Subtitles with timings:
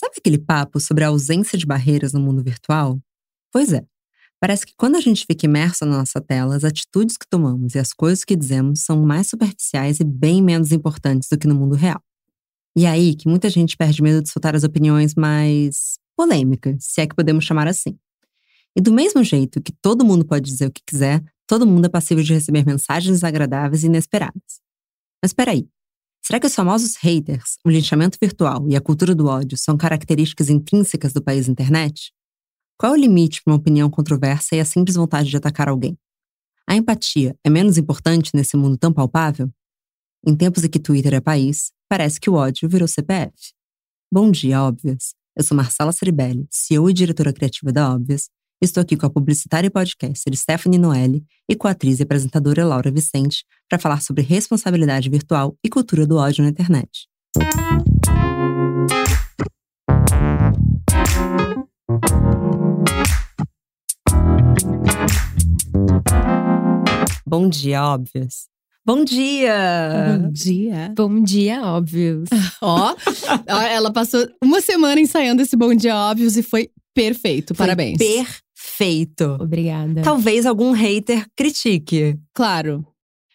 [0.00, 2.98] Sabe aquele papo sobre a ausência de barreiras no mundo virtual?
[3.52, 3.84] Pois é.
[4.40, 7.78] Parece que quando a gente fica imerso na nossa tela, as atitudes que tomamos e
[7.78, 11.74] as coisas que dizemos são mais superficiais e bem menos importantes do que no mundo
[11.74, 12.02] real.
[12.74, 17.02] E é aí que muita gente perde medo de soltar as opiniões mais polêmicas, se
[17.02, 17.98] é que podemos chamar assim.
[18.74, 21.88] E do mesmo jeito que todo mundo pode dizer o que quiser, todo mundo é
[21.90, 24.62] passível de receber mensagens desagradáveis e inesperadas.
[25.22, 25.68] Mas peraí,
[26.22, 30.48] será que os famosos haters, o linchamento virtual e a cultura do ódio são características
[30.48, 32.12] intrínsecas do país internet?
[32.78, 35.98] Qual é o limite para uma opinião controversa e a simples vontade de atacar alguém?
[36.68, 39.50] A empatia é menos importante nesse mundo tão palpável?
[40.26, 43.34] Em tempos em que Twitter é país, parece que o ódio virou CPF.
[44.12, 45.14] Bom dia, óbvias.
[45.36, 48.28] Eu sou Marcela Ceribelli, CEO e diretora criativa da Óbvias,
[48.62, 52.62] Estou aqui com a publicitária e podcaster Stephanie Noelle e com a atriz e apresentadora
[52.62, 57.08] Laura Vicente para falar sobre responsabilidade virtual e cultura do ódio na internet.
[67.26, 68.50] Bom dia, óbvios.
[68.84, 70.18] Bom dia!
[70.20, 70.92] Bom dia!
[70.94, 72.28] Bom dia, óbvios.
[72.60, 72.94] Ó,
[73.46, 77.54] ela passou uma semana ensaiando esse Bom Dia Óbvios e foi perfeito.
[77.54, 77.96] Foi Parabéns.
[77.96, 78.49] Perfeito.
[79.40, 80.02] Obrigada.
[80.02, 82.18] Talvez algum hater critique.
[82.34, 82.86] Claro.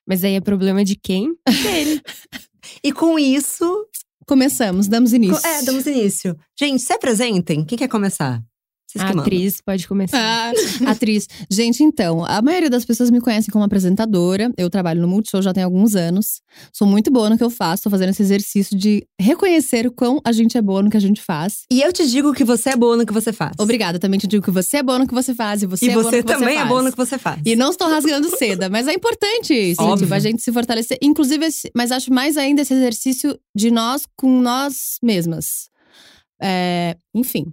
[0.07, 1.35] Mas aí é problema de quem?
[1.63, 2.01] Dele.
[2.83, 3.87] E com isso,
[4.27, 5.45] Começamos, damos início.
[5.45, 6.35] é, damos início.
[6.59, 7.63] Gente, se apresentem.
[7.63, 8.41] Quem quer começar?
[8.95, 10.17] Vocês A atriz pode começar.
[10.17, 10.51] Ah,
[10.91, 11.27] atriz.
[11.51, 14.51] Gente, então, a maioria das pessoas me conhecem como apresentadora.
[14.57, 16.41] Eu trabalho no Multishow já tem alguns anos.
[16.71, 17.83] Sou muito boa no que eu faço.
[17.83, 21.01] Tô fazendo esse exercício de reconhecer o quão a gente é boa no que a
[21.01, 21.63] gente faz.
[21.69, 23.51] E eu te digo que você é boa no que você faz.
[23.59, 25.89] Obrigada, também te digo que você é boa no que você faz e você E
[25.89, 27.41] é boa no você que você também é boa no que você faz.
[27.45, 30.05] E não estou rasgando seda, mas é importante isso, Óbvio.
[30.05, 30.97] tipo, a gente se fortalecer.
[31.01, 35.69] Inclusive, esse- mas acho mais ainda esse exercício de nós com nós mesmas.
[36.41, 37.45] É, enfim,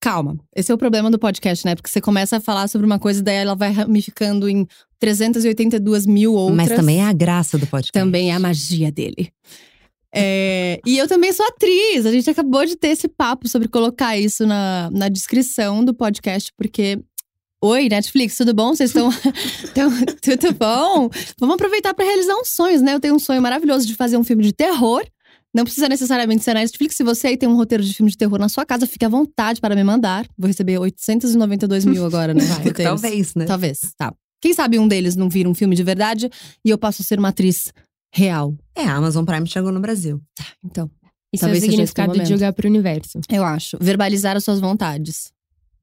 [0.00, 0.36] calma.
[0.54, 1.74] Esse é o problema do podcast, né?
[1.74, 4.66] Porque você começa a falar sobre uma coisa, daí ela vai ramificando em
[4.98, 6.56] 382 mil outras.
[6.68, 7.92] Mas também é a graça do podcast.
[7.92, 9.30] Também é a magia dele.
[10.14, 12.06] É, e eu também sou atriz.
[12.06, 16.52] A gente acabou de ter esse papo sobre colocar isso na, na descrição do podcast,
[16.56, 16.98] porque.
[17.62, 18.74] Oi, Netflix, tudo bom?
[18.74, 19.10] Vocês estão.
[19.74, 19.90] tão-
[20.22, 21.10] tudo bom?
[21.38, 22.94] Vamos aproveitar para realizar uns sonhos, né?
[22.94, 25.04] Eu tenho um sonho maravilhoso de fazer um filme de terror.
[25.56, 26.96] Não precisa necessariamente ser na Netflix.
[26.96, 29.08] Se você aí tem um roteiro de filme de terror na sua casa, fique à
[29.08, 30.26] vontade para me mandar.
[30.36, 32.44] Vou receber 892 mil agora, né?
[32.62, 33.00] roteiros.
[33.00, 33.46] Talvez, né?
[33.46, 34.12] Talvez, tá.
[34.38, 36.28] Quem sabe um deles não vira um filme de verdade
[36.62, 37.72] e eu passo a ser uma atriz
[38.12, 38.54] real.
[38.74, 40.20] É, a Amazon Prime chegou no Brasil.
[40.62, 40.90] Então,
[41.32, 43.18] Isso é o Talvez seja esse o significado de jogar pro universo.
[43.30, 43.78] eu acho.
[43.80, 45.32] Verbalizar as suas vontades.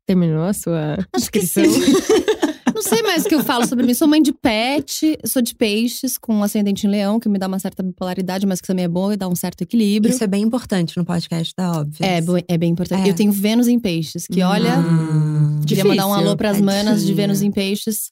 [0.06, 1.66] Terminou a sua Acho que descrição?
[1.66, 1.94] sim.
[2.84, 3.94] não sei mais o que eu falo sobre mim.
[3.94, 7.48] Sou mãe de pet, sou de peixes, com um ascendente em leão, que me dá
[7.48, 10.14] uma certa bipolaridade, mas que também é bom e dá um certo equilíbrio.
[10.14, 12.06] Isso é bem importante no podcast da Óbvio.
[12.06, 13.08] É, é bem importante.
[13.08, 13.10] É.
[13.10, 14.78] Eu tenho Vênus em peixes, que olha.
[14.80, 17.14] Hum, Queria mandar um alô pras manas de.
[17.14, 18.12] Vênus em peixes.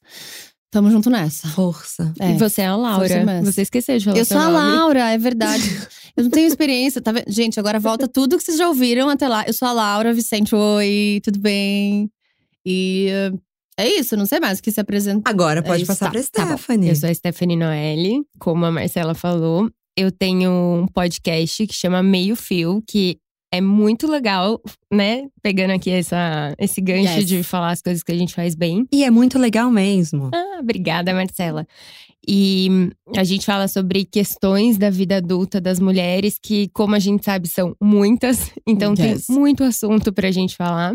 [0.70, 1.48] Tamo junto nessa.
[1.48, 2.12] Força.
[2.18, 2.30] É.
[2.30, 3.42] E você é a Laura.
[3.44, 4.76] Você esqueceu de falar Eu sou a nome.
[4.76, 5.62] Laura, é verdade.
[6.16, 7.24] Eu não tenho experiência, tá vendo?
[7.28, 9.44] Gente, agora volta tudo que vocês já ouviram até lá.
[9.46, 12.10] Eu sou a Laura Vicente, oi, tudo bem?
[12.64, 13.08] E
[13.78, 15.28] é isso, não sei mais o que se apresenta.
[15.30, 16.56] Agora pode isso, passar tá, pra tá.
[16.56, 16.88] Stephanie.
[16.90, 19.70] Eu sou a Stephanie Noelle, como a Marcela falou.
[19.96, 23.18] Eu tenho um podcast que chama Meio Fio, que
[23.52, 24.60] é muito legal,
[24.90, 25.26] né?
[25.42, 27.26] Pegando aqui essa, esse gancho Yes.
[27.26, 28.86] de falar as coisas que a gente faz bem.
[28.90, 30.30] E é muito legal mesmo.
[30.34, 31.66] Ah, obrigada, Marcela.
[32.26, 32.68] E
[33.16, 37.48] a gente fala sobre questões da vida adulta das mulheres, que, como a gente sabe,
[37.48, 38.50] são muitas.
[38.66, 39.26] Então Yes.
[39.26, 40.94] tem muito assunto pra gente falar.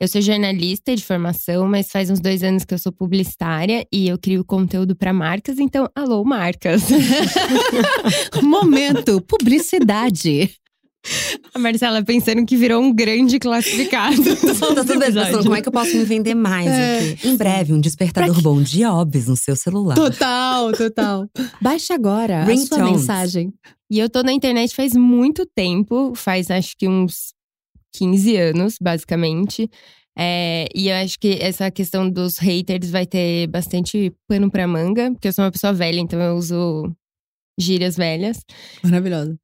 [0.00, 4.08] Eu sou jornalista de formação, mas faz uns dois anos que eu sou publicitária e
[4.08, 5.58] eu crio conteúdo pra marcas.
[5.60, 6.82] Então, alô, marcas.
[8.42, 10.50] Momento, publicidade.
[11.54, 14.16] a Marcela pensando que virou um grande classificado.
[14.22, 16.98] Tá tudo bem, pensando como é que eu posso me vender mais É.
[17.12, 17.28] aqui?
[17.28, 19.94] Em breve, um despertador bom dia óbvio no seu celular.
[19.94, 21.28] Total, total.
[21.60, 22.90] Baixe agora a sua Ringtones.
[22.92, 23.52] mensagem.
[23.90, 27.32] E eu tô na internet faz muito tempo, faz acho que uns
[27.94, 29.68] 15 anos, basicamente.
[30.20, 35.12] É, e eu acho que essa questão dos haters vai ter bastante pano pra manga,
[35.12, 36.92] porque eu sou uma pessoa velha, então eu uso
[37.58, 38.40] gírias velhas.
[38.82, 39.38] Maravilhosa.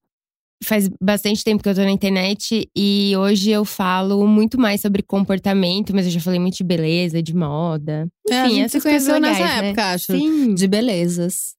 [0.62, 5.02] Faz bastante tempo que eu tô na internet e hoje eu falo muito mais sobre
[5.02, 8.08] comportamento, mas eu já falei muito de beleza, de moda.
[8.30, 9.68] É, a Enfim, gente se conheceu nessa legais, né?
[9.68, 10.12] época, acho.
[10.12, 11.54] Sim, De belezas.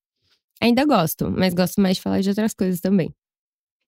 [0.59, 3.13] ainda gosto, mas gosto mais de falar de outras coisas também.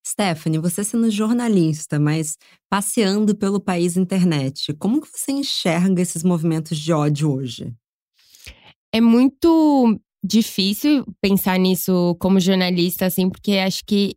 [0.05, 2.37] Stephanie, você sendo jornalista, mas
[2.69, 7.73] passeando pelo país internet, como que você enxerga esses movimentos de ódio hoje?
[8.93, 14.15] É muito difícil pensar nisso como jornalista, assim, porque acho que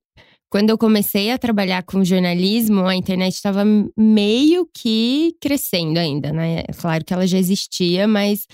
[0.51, 3.63] quando eu comecei a trabalhar com jornalismo, a internet estava
[3.97, 6.65] meio que crescendo ainda, né?
[6.69, 8.47] É claro que ela já existia, mas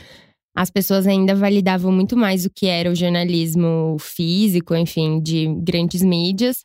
[0.54, 6.02] as pessoas ainda validavam muito mais o que era o jornalismo físico, enfim, de grandes
[6.02, 6.64] mídias.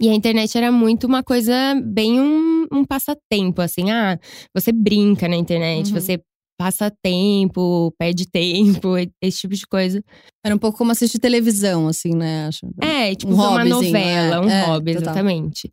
[0.00, 1.52] E a internet era muito uma coisa
[1.84, 3.90] bem um, um passatempo, assim.
[3.90, 4.18] Ah,
[4.54, 6.00] você brinca na internet, uhum.
[6.00, 6.20] você
[6.58, 10.02] passa tempo, perde tempo, esse tipo de coisa.
[10.44, 12.46] Era um pouco como assistir televisão, assim, né?
[12.46, 12.66] Acho.
[12.80, 14.40] É, tipo um uma novela, é.
[14.40, 15.12] um é, hobby, total.
[15.12, 15.72] exatamente.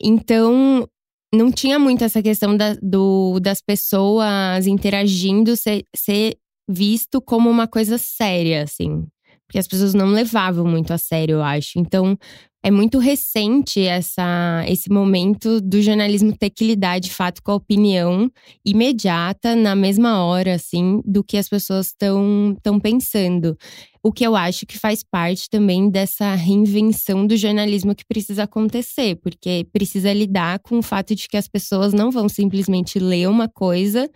[0.00, 0.88] Então,
[1.34, 6.36] não tinha muito essa questão da, do, das pessoas interagindo ser, ser
[6.68, 9.06] visto como uma coisa séria, assim.
[9.48, 11.78] Porque as pessoas não levavam muito a sério, eu acho.
[11.78, 12.18] Então,
[12.62, 17.54] é muito recente essa, esse momento do jornalismo ter que lidar de fato com a
[17.54, 18.30] opinião
[18.64, 23.56] imediata, na mesma hora, assim, do que as pessoas estão pensando.
[24.02, 29.16] O que eu acho que faz parte também dessa reinvenção do jornalismo que precisa acontecer,
[29.16, 33.48] porque precisa lidar com o fato de que as pessoas não vão simplesmente ler uma
[33.48, 34.10] coisa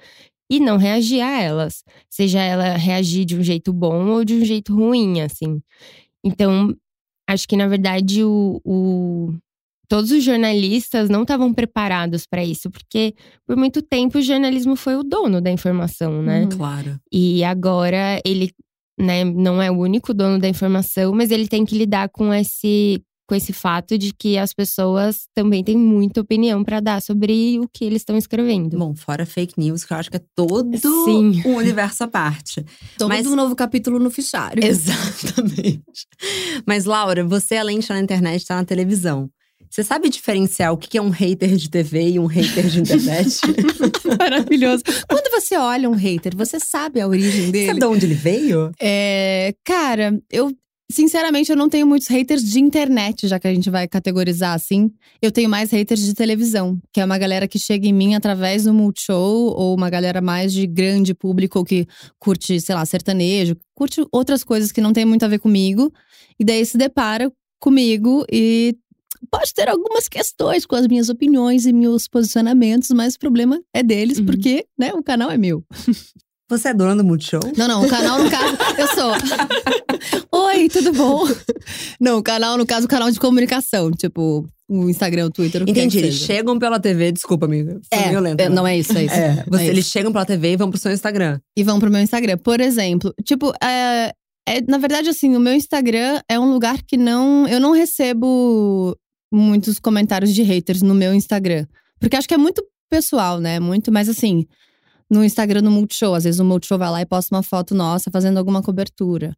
[0.53, 4.45] e não reagir a elas, seja ela reagir de um jeito bom ou de um
[4.45, 5.63] jeito ruim, assim.
[6.23, 6.77] Então,
[7.27, 9.35] acho que na verdade o, o
[9.89, 13.15] todos os jornalistas não estavam preparados para isso, porque
[13.47, 16.45] por muito tempo o jornalismo foi o dono da informação, né?
[16.45, 17.01] Hum, claro.
[17.11, 18.53] E agora ele
[19.01, 23.03] né, não é o único dono da informação, mas ele tem que lidar com esse
[23.33, 27.67] com esse fato de que as pessoas também têm muita opinião para dar sobre o
[27.67, 28.77] que eles estão escrevendo.
[28.77, 31.41] Bom, fora fake news, que eu acho que é todo Sim.
[31.47, 32.63] um universo à parte.
[32.99, 33.27] Todo Mas...
[33.27, 34.63] um novo capítulo no fichário.
[34.63, 36.07] Exatamente.
[36.67, 39.31] Mas, Laura, você, além de estar na internet, está na televisão.
[39.71, 43.41] Você sabe diferenciar o que é um hater de TV e um hater de internet?
[44.21, 44.83] Maravilhoso.
[45.09, 47.69] Quando você olha um hater, você sabe a origem dele?
[47.69, 48.71] Sabe de onde ele veio?
[48.79, 50.53] É, cara, eu
[50.93, 54.93] Sinceramente, eu não tenho muitos haters de internet, já que a gente vai categorizar assim.
[55.23, 58.65] Eu tenho mais haters de televisão, que é uma galera que chega em mim através
[58.65, 61.87] do Multishow, ou uma galera mais de grande público que
[62.19, 65.91] curte, sei lá, sertanejo, curte outras coisas que não tem muito a ver comigo.
[66.39, 68.77] E daí se depara comigo e
[69.31, 73.83] pode ter algumas questões com as minhas opiniões e meus posicionamentos, mas o problema é
[73.83, 74.27] deles, uhum.
[74.27, 75.65] porque né, o canal é meu.
[76.53, 77.41] Você é dona do Multishow?
[77.57, 79.13] Não, não, o canal no caso, eu sou.
[80.31, 81.25] Oi, tudo bom?
[81.99, 85.71] Não, o canal, no caso, o canal de comunicação, tipo, o Instagram, o Twitter, o
[85.71, 87.81] Entendi, eles chegam pela TV, desculpa, amiga.
[87.91, 89.15] É, violento, é, não é isso, é isso.
[89.15, 91.41] É, você, é eles chegam pela TV e vão pro seu Instagram.
[91.57, 92.37] E vão pro meu Instagram.
[92.37, 94.13] Por exemplo, tipo, é,
[94.47, 97.49] é, na verdade, assim, o meu Instagram é um lugar que não.
[97.49, 98.95] Eu não recebo
[99.33, 101.65] muitos comentários de haters no meu Instagram.
[101.99, 103.59] Porque acho que é muito pessoal, né?
[103.59, 104.45] Muito, mas assim
[105.11, 106.15] no Instagram do Multishow.
[106.15, 109.37] Às vezes o Multishow vai lá e posta uma foto nossa fazendo alguma cobertura.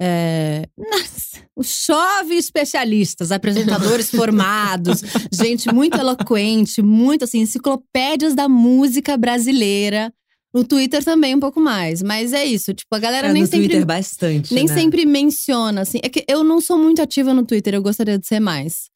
[0.00, 0.66] É...
[1.62, 10.12] Chove especialistas, apresentadores formados, gente muito eloquente, muito assim, enciclopédias da música brasileira.
[10.52, 12.74] No Twitter também um pouco mais, mas é isso.
[12.74, 13.68] Tipo, a galera é, nem no sempre.
[13.68, 14.52] Twitter bastante.
[14.52, 14.74] Nem né?
[14.74, 16.00] sempre menciona, assim.
[16.02, 18.90] É que eu não sou muito ativa no Twitter, eu gostaria de ser mais.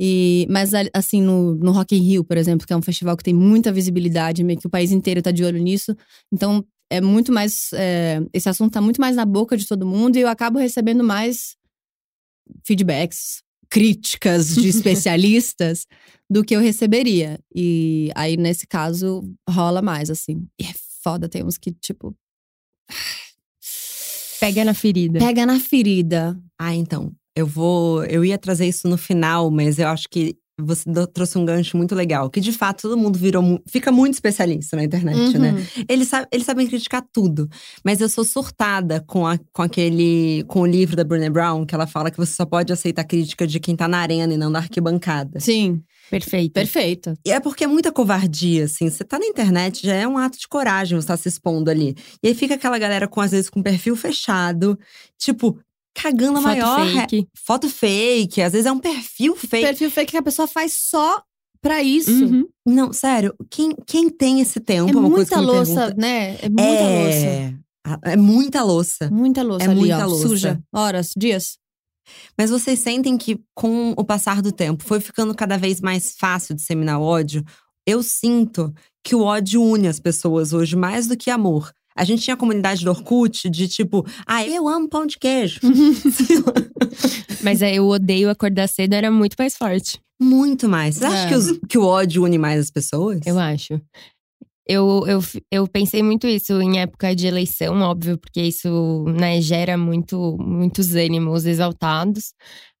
[0.00, 3.24] E, mas assim, no, no Rock in Rio, por exemplo, que é um festival que
[3.24, 5.96] tem muita visibilidade, meio que o país inteiro tá de olho nisso.
[6.32, 7.72] Então, é muito mais.
[7.72, 11.02] É, esse assunto tá muito mais na boca de todo mundo e eu acabo recebendo
[11.02, 11.56] mais
[12.64, 15.86] feedbacks, críticas de especialistas
[16.30, 17.38] do que eu receberia.
[17.54, 20.46] E aí, nesse caso, rola mais, assim.
[20.60, 20.72] E é
[21.02, 22.14] foda, tem uns que, tipo.
[24.40, 25.18] Pega na ferida.
[25.18, 26.40] Pega na ferida.
[26.58, 27.12] Ah, então.
[27.38, 28.04] Eu vou.
[28.04, 31.94] Eu ia trazer isso no final, mas eu acho que você trouxe um gancho muito
[31.94, 32.28] legal.
[32.28, 33.62] Que de fato todo mundo virou.
[33.68, 35.52] Fica muito especialista na internet, né?
[35.52, 35.56] uhum.
[35.56, 35.66] né?
[35.88, 37.48] Eles, eles sabem criticar tudo.
[37.84, 40.44] Mas eu sou surtada com, a, com aquele.
[40.48, 43.46] com o livro da Brené Brown, que ela fala que você só pode aceitar crítica
[43.46, 45.38] de quem tá na arena e não na arquibancada.
[45.38, 45.80] Sim.
[46.10, 46.54] Perfeito.
[46.54, 47.14] Perfeito.
[47.24, 48.88] E é porque é muita covardia, assim.
[48.88, 51.94] Você tá na internet, já é um ato de coragem você tá se expondo ali.
[52.22, 54.78] E aí fica aquela galera com, às vezes, com perfil fechado.
[55.18, 55.58] Tipo,
[56.00, 56.86] cagando a foto maior.
[56.86, 57.28] Fake.
[57.34, 58.40] Foto fake.
[58.40, 59.66] Às vezes é um perfil fake.
[59.66, 61.22] Perfil fake que a pessoa faz só
[61.60, 62.10] pra isso.
[62.10, 62.46] Uhum.
[62.66, 64.90] Não, sério, quem, quem tem esse tempo?
[64.90, 66.36] É, uma muita louça, né?
[66.40, 67.02] É muita é...
[67.02, 67.58] louça.
[68.04, 69.10] É muita louça.
[69.10, 70.28] Muita louça é ali, muita ó, louça.
[70.28, 70.62] suja.
[70.72, 71.58] Horas, dias.
[72.36, 76.54] Mas vocês sentem que, com o passar do tempo, foi ficando cada vez mais fácil
[76.54, 77.44] disseminar ódio?
[77.86, 81.72] Eu sinto que o ódio une as pessoas hoje mais do que amor.
[81.98, 85.60] A gente tinha a comunidade do Orkut de tipo, ah, eu amo pão de queijo.
[87.42, 90.00] Mas aí eu odeio acordar cedo era muito mais forte.
[90.20, 90.96] Muito mais.
[90.96, 91.28] Você acha é.
[91.28, 93.20] que, os, que o ódio une mais as pessoas?
[93.26, 93.80] Eu acho.
[94.66, 99.76] Eu, eu, eu pensei muito isso em época de eleição, óbvio, porque isso né, gera
[99.76, 102.32] muito, muitos ânimos exaltados.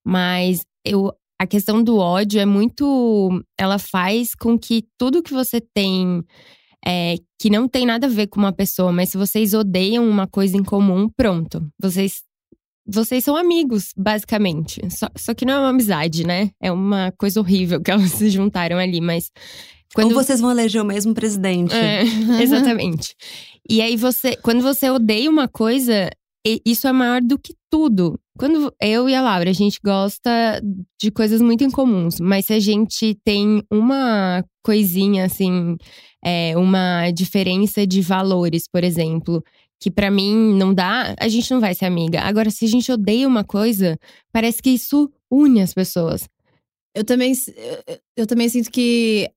[0.06, 3.42] Mas eu a questão do ódio é muito.
[3.56, 6.24] Ela faz com que tudo que você tem
[6.84, 10.26] é, que não tem nada a ver com uma pessoa, mas se vocês odeiam uma
[10.26, 11.66] coisa em comum, pronto.
[11.80, 12.22] Vocês.
[12.90, 14.80] Vocês são amigos, basicamente.
[14.90, 16.50] Só, só que não é uma amizade, né?
[16.58, 19.30] É uma coisa horrível que elas se juntaram ali, mas.
[19.94, 20.08] Quando...
[20.08, 21.74] Ou vocês vão eleger o mesmo presidente.
[21.74, 22.02] É,
[22.42, 23.14] exatamente.
[23.68, 24.36] e aí você.
[24.36, 26.10] Quando você odeia uma coisa,
[26.64, 28.18] isso é maior do que tudo.
[28.38, 30.62] Quando eu e a Laura, a gente gosta
[31.00, 35.76] de coisas muito incomuns, mas se a gente tem uma coisinha assim,
[36.24, 39.42] é, uma diferença de valores, por exemplo,
[39.80, 42.20] que para mim não dá, a gente não vai ser amiga.
[42.22, 43.98] Agora, se a gente odeia uma coisa,
[44.32, 46.28] parece que isso une as pessoas.
[46.94, 47.32] Eu também,
[48.16, 49.30] eu também sinto que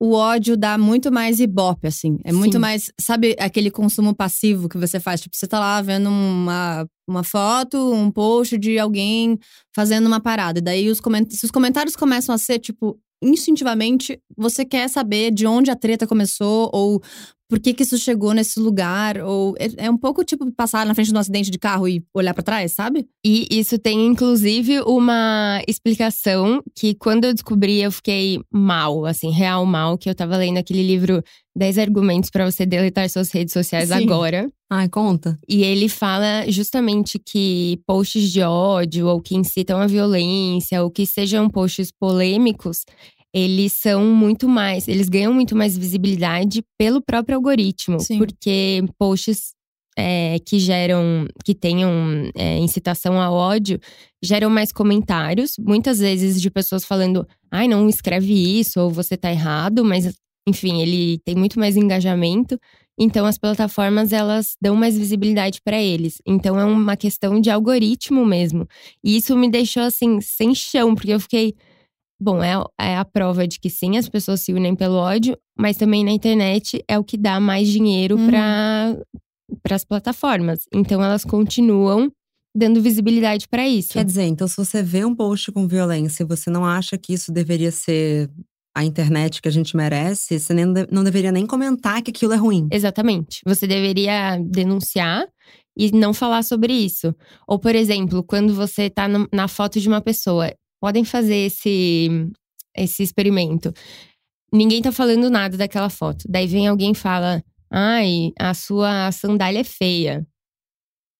[0.00, 2.18] o ódio dá muito mais ibope, assim.
[2.24, 2.58] É muito Sim.
[2.58, 2.90] mais.
[2.98, 5.20] Sabe aquele consumo passivo que você faz?
[5.20, 9.38] Tipo, você tá lá vendo uma, uma foto, um post de alguém
[9.76, 10.58] fazendo uma parada.
[10.58, 15.30] E daí, os, coment se os comentários começam a ser, tipo, instintivamente, você quer saber
[15.30, 17.02] de onde a treta começou ou
[17.50, 19.18] por que, que isso chegou nesse lugar?
[19.18, 22.02] Ou é, é, um pouco tipo passar na frente de um acidente de carro e
[22.14, 23.08] olhar para trás, sabe?
[23.26, 29.66] E isso tem inclusive uma explicação que quando eu descobri eu fiquei mal, assim, real
[29.66, 31.22] mal, que eu tava lendo aquele livro
[31.56, 33.94] 10 argumentos para você deletar suas redes sociais Sim.
[33.94, 34.48] agora.
[34.70, 35.36] Ai, conta.
[35.48, 41.04] E ele fala justamente que posts de ódio ou que incitam a violência ou que
[41.04, 42.84] sejam posts polêmicos,
[43.34, 48.18] eles são muito mais, eles ganham muito mais visibilidade pelo próprio algoritmo, Sim.
[48.18, 49.52] porque posts
[49.96, 53.78] é, que geram, que tenham é, incitação ao ódio,
[54.22, 59.30] geram mais comentários, muitas vezes de pessoas falando, ai, não escreve isso, ou você tá
[59.30, 60.12] errado, mas
[60.48, 62.58] enfim, ele tem muito mais engajamento.
[62.98, 66.20] Então as plataformas elas dão mais visibilidade para eles.
[66.26, 68.66] Então é uma questão de algoritmo mesmo.
[69.02, 71.54] E isso me deixou assim sem chão, porque eu fiquei,
[72.20, 75.76] Bom, é, é a prova de que sim, as pessoas se unem pelo ódio, mas
[75.76, 78.26] também na internet é o que dá mais dinheiro uhum.
[78.26, 80.60] para as plataformas.
[80.72, 82.12] Então elas continuam
[82.54, 83.92] dando visibilidade para isso.
[83.92, 87.14] Quer dizer, então se você vê um post com violência e você não acha que
[87.14, 88.28] isso deveria ser
[88.74, 92.36] a internet que a gente merece, você nem, não deveria nem comentar que aquilo é
[92.36, 92.68] ruim.
[92.70, 93.40] Exatamente.
[93.46, 95.26] Você deveria denunciar
[95.76, 97.14] e não falar sobre isso.
[97.48, 102.08] Ou, por exemplo, quando você tá na foto de uma pessoa podem fazer esse,
[102.76, 103.72] esse experimento.
[104.52, 106.24] Ninguém tá falando nada daquela foto.
[106.28, 110.26] Daí vem alguém e fala: Ai, a sua sandália é feia.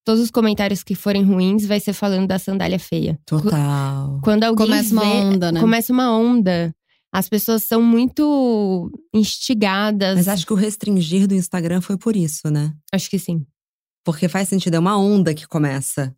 [0.05, 3.19] Todos os comentários que forem ruins vai ser falando da sandália feia.
[3.27, 4.19] Total.
[4.25, 5.61] Quando alguém começa uma onda, né?
[5.61, 6.75] Começa uma onda.
[7.13, 10.17] As pessoas são muito instigadas.
[10.17, 12.73] Mas acho que o restringir do Instagram foi por isso, né?
[12.93, 13.45] Acho que sim.
[14.05, 16.15] Porque faz sentido, é uma onda que começa.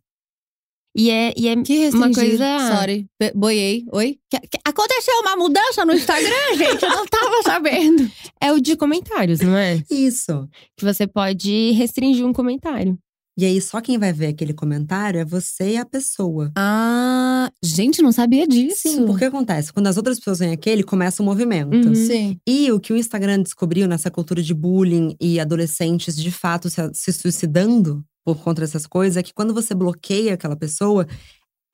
[0.95, 2.77] E é, e é que uma coisa.
[2.77, 3.83] Sorry, boiei.
[3.91, 4.17] Oi?
[4.63, 6.83] Aconteceu uma mudança no Instagram, gente?
[6.83, 8.11] Eu não tava sabendo.
[8.39, 9.81] É o de comentários, não é?
[9.89, 10.47] Isso.
[10.77, 12.97] Que você pode restringir um comentário.
[13.37, 16.51] E aí, só quem vai ver aquele comentário é você e a pessoa.
[16.55, 18.81] Ah, gente, não sabia disso.
[18.83, 19.73] Sim, porque acontece?
[19.73, 21.73] Quando as outras pessoas veem aquele, começa o um movimento.
[21.87, 21.95] Uhum.
[21.95, 22.37] Sim.
[22.47, 26.81] E o que o Instagram descobriu nessa cultura de bullying e adolescentes de fato se,
[26.93, 31.07] se suicidando por conta dessas coisas é que quando você bloqueia aquela pessoa,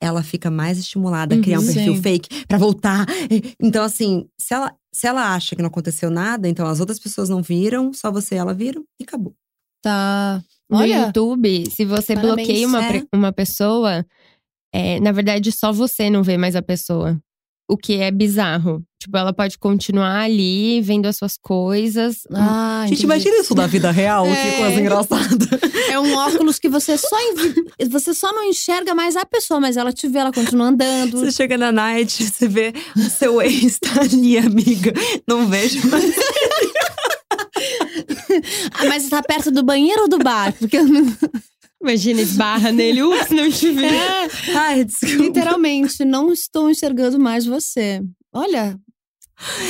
[0.00, 2.02] ela fica mais estimulada a criar um uhum, perfil sim.
[2.02, 3.06] fake para voltar.
[3.60, 7.28] Então, assim, se ela, se ela acha que não aconteceu nada, então as outras pessoas
[7.28, 9.34] não viram, só você e ela viram e acabou.
[9.82, 10.42] Tá.
[10.68, 13.02] No Olha, YouTube, se você parabéns, bloqueia uma, é.
[13.12, 14.06] uma pessoa,
[14.72, 17.20] é, na verdade, só você não vê mais a pessoa
[17.70, 18.82] o que é bizarro.
[19.00, 22.18] Tipo, ela pode continuar ali, vendo as suas coisas.
[22.34, 24.50] Ah, Gente, imagina isso na vida real, é.
[24.50, 25.60] que coisa engraçada.
[25.88, 27.16] É um óculos que você só,
[27.88, 31.18] você só não enxerga mais a pessoa, mas ela te vê, ela continua andando.
[31.18, 34.92] Você chega na night, você vê o seu ex tá ali, amiga.
[35.26, 36.14] Não vejo mais.
[38.72, 40.52] ah, mas tá perto do banheiro ou do bar?
[40.58, 41.04] Porque eu não.
[41.82, 43.86] Imagina, esbarra nele, ups, não te vi.
[43.86, 44.28] É.
[44.54, 45.22] Ai, desculpa.
[45.22, 48.02] Literalmente, não estou enxergando mais você.
[48.32, 48.78] Olha,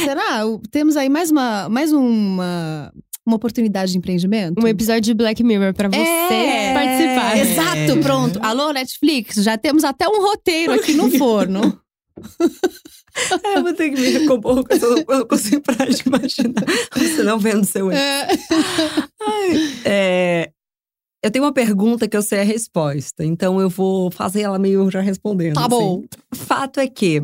[0.04, 0.42] será?
[0.72, 2.92] Temos aí mais uma, mais uma,
[3.24, 4.60] uma oportunidade de empreendimento?
[4.60, 6.00] Um episódio de Black Mirror para você
[6.34, 7.38] é, participar.
[7.38, 8.02] Exato, é.
[8.02, 8.40] pronto.
[8.42, 11.80] Alô, Netflix, já temos até um roteiro aqui no forno.
[13.44, 16.64] É, eu vou ter que me recompor, eu não consigo parar de imaginar
[16.94, 17.98] você não vendo seu ex.
[17.98, 18.28] É.
[19.84, 20.50] É,
[21.22, 24.90] eu tenho uma pergunta que eu sei a resposta, então eu vou fazer ela meio
[24.90, 25.54] já respondendo.
[25.54, 26.02] Tá bom.
[26.32, 26.44] Assim.
[26.44, 27.22] Fato é que,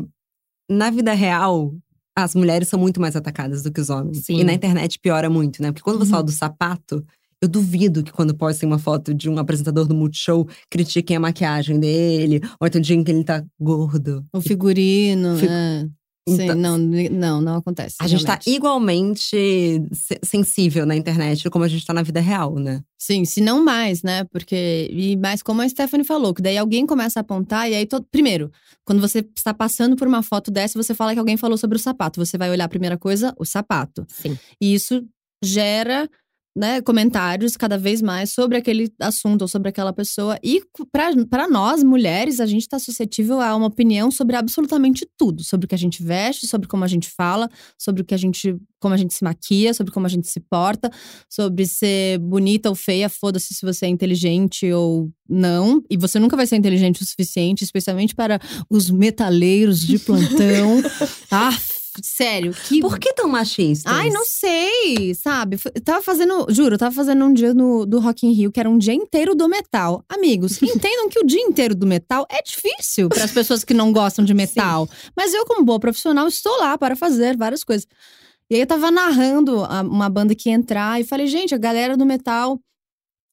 [0.69, 1.73] na vida real,
[2.15, 4.25] as mulheres são muito mais atacadas do que os homens.
[4.25, 4.39] Sim.
[4.39, 5.71] E na internet piora muito, né?
[5.71, 6.09] Porque quando você uhum.
[6.11, 7.05] fala do sapato,
[7.41, 11.79] Eu duvido que quando postem uma foto de um apresentador do Multishow, critiquem a maquiagem
[11.79, 14.25] dele, ou então digam que ele tá gordo.
[14.33, 15.85] O figurino, Fi- é.
[16.29, 17.95] Então- Sim, não, não, não acontece.
[18.01, 18.49] A gente tá realmente.
[18.53, 22.81] igualmente se- sensível na internet como a gente tá na vida real, né?
[22.99, 24.25] Sim, se não mais, né?
[24.25, 24.89] Porque.
[24.91, 28.05] E mais como a Stephanie falou, que daí alguém começa a apontar, e aí todo.
[28.11, 28.51] Primeiro,
[28.83, 31.79] quando você está passando por uma foto dessa, você fala que alguém falou sobre o
[31.79, 32.19] sapato.
[32.25, 34.05] Você vai olhar a primeira coisa, o sapato.
[34.09, 34.37] Sim.
[34.59, 35.01] E isso
[35.41, 36.09] gera.
[36.57, 40.39] Né, comentários cada vez mais sobre aquele assunto ou sobre aquela pessoa.
[40.43, 40.59] E
[41.29, 45.43] para nós, mulheres, a gente está suscetível a uma opinião sobre absolutamente tudo.
[45.43, 47.47] Sobre o que a gente veste, sobre como a gente fala,
[47.77, 50.39] sobre o que a gente, como a gente se maquia, sobre como a gente se
[50.39, 50.89] porta,
[51.29, 55.83] sobre ser bonita ou feia, foda-se se você é inteligente ou não.
[55.91, 60.81] E você nunca vai ser inteligente o suficiente, especialmente para os metaleiros de plantão.
[61.29, 61.55] ah,
[62.03, 63.89] sério, que Por que tão machista?
[63.89, 65.57] Ai, não sei, sabe?
[65.73, 68.59] Eu tava fazendo, juro, eu tava fazendo um dia no, do Rock in Rio, que
[68.59, 70.03] era um dia inteiro do metal.
[70.09, 73.91] Amigos, entendam que o dia inteiro do metal é difícil para as pessoas que não
[73.91, 74.87] gostam de metal.
[75.15, 77.87] Mas eu, como boa profissional, estou lá para fazer várias coisas.
[78.49, 81.97] E aí eu tava narrando uma banda que ia entrar e falei, gente, a galera
[81.97, 82.59] do metal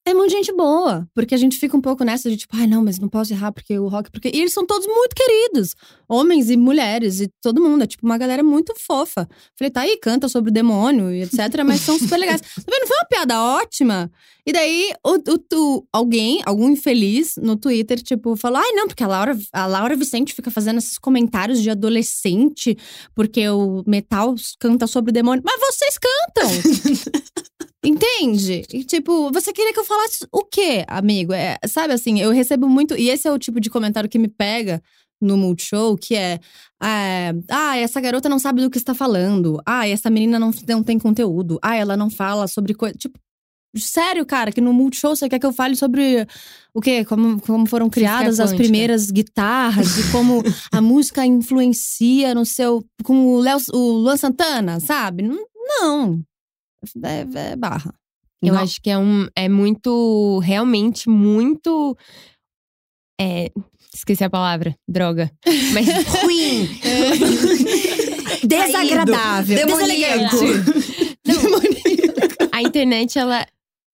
[0.06, 1.06] é muito gente boa.
[1.14, 3.52] Porque a gente fica um pouco nessa de tipo, ai, não, mas não posso errar
[3.52, 4.10] porque o rock.
[4.10, 4.28] Porque...
[4.32, 5.74] E eles são todos muito queridos.
[6.08, 7.82] Homens e mulheres e todo mundo.
[7.82, 9.28] É tipo uma galera muito fofa.
[9.58, 11.62] Falei, tá aí, canta sobre o demônio e etc.
[11.64, 12.40] Mas são super legais.
[12.54, 12.86] Tá vendo?
[12.86, 14.10] Foi uma piada ótima.
[14.46, 19.02] E daí, o, o, tu- alguém, algum infeliz no Twitter, tipo, falou: ai, não, porque
[19.02, 22.76] a Laura, a Laura Vicente fica fazendo esses comentários de adolescente,
[23.14, 25.42] porque o metal canta sobre o demônio.
[25.44, 26.50] Mas vocês cantam!
[27.84, 28.64] Entende?
[28.72, 31.32] E, tipo, você queria que eu falasse o quê, amigo?
[31.32, 32.96] É, sabe assim, eu recebo muito.
[32.96, 34.82] E esse é o tipo de comentário que me pega
[35.20, 36.40] no Multishow, que é,
[36.82, 37.34] é.
[37.50, 39.60] Ah, essa garota não sabe do que está falando.
[39.66, 41.58] Ah, essa menina não, não tem conteúdo.
[41.62, 42.94] Ah, ela não fala sobre coisa.
[42.96, 43.18] Tipo,
[43.76, 46.26] sério, cara, que no Multishow você quer que eu fale sobre
[46.72, 47.04] o quê?
[47.04, 52.84] Como, como foram criadas as primeiras guitarras e como a música influencia no seu.
[53.02, 55.22] Com o, Léo, o Luan Santana, sabe?
[55.54, 56.22] Não.
[57.02, 57.94] É, é barra.
[58.42, 58.60] Eu Não.
[58.60, 61.96] acho que é um é muito, realmente muito.
[63.18, 63.50] É,
[63.94, 65.30] esqueci a palavra, droga.
[65.72, 66.68] Mas Ruim!
[68.46, 69.56] Desagradável.
[69.56, 70.36] Demoníaco.
[72.52, 73.46] a internet ela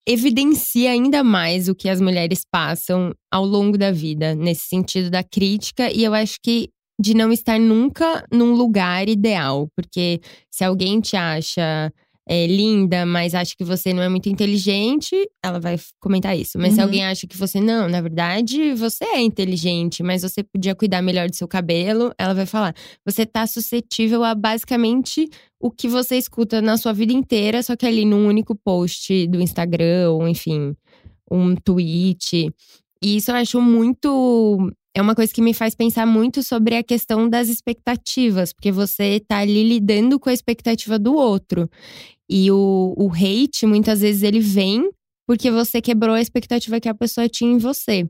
[0.06, 5.22] evidencia ainda mais o que as mulheres passam ao longo da vida, nesse sentido da
[5.22, 6.68] crítica, e eu acho que
[7.00, 11.92] de não estar nunca num lugar ideal, porque se alguém te acha
[12.32, 16.56] é, linda, mas acha que você não é muito inteligente, ela vai comentar isso.
[16.60, 16.86] Mas se Uhum.
[16.86, 21.28] alguém acha que você não, na verdade, você é inteligente, mas você podia cuidar melhor
[21.28, 22.72] do seu cabelo, ela vai falar.
[23.04, 27.84] Você tá suscetível a basicamente o que você escuta na sua vida inteira, só que
[27.84, 30.76] ali num único post do Instagram, ou enfim,
[31.28, 32.48] um tweet.
[33.02, 34.70] E isso eu acho muito.
[34.94, 39.20] É uma coisa que me faz pensar muito sobre a questão das expectativas, porque você
[39.20, 41.70] tá ali lidando com a expectativa do outro.
[42.28, 44.90] E o, o hate, muitas vezes, ele vem
[45.26, 48.08] porque você quebrou a expectativa que a pessoa tinha em você.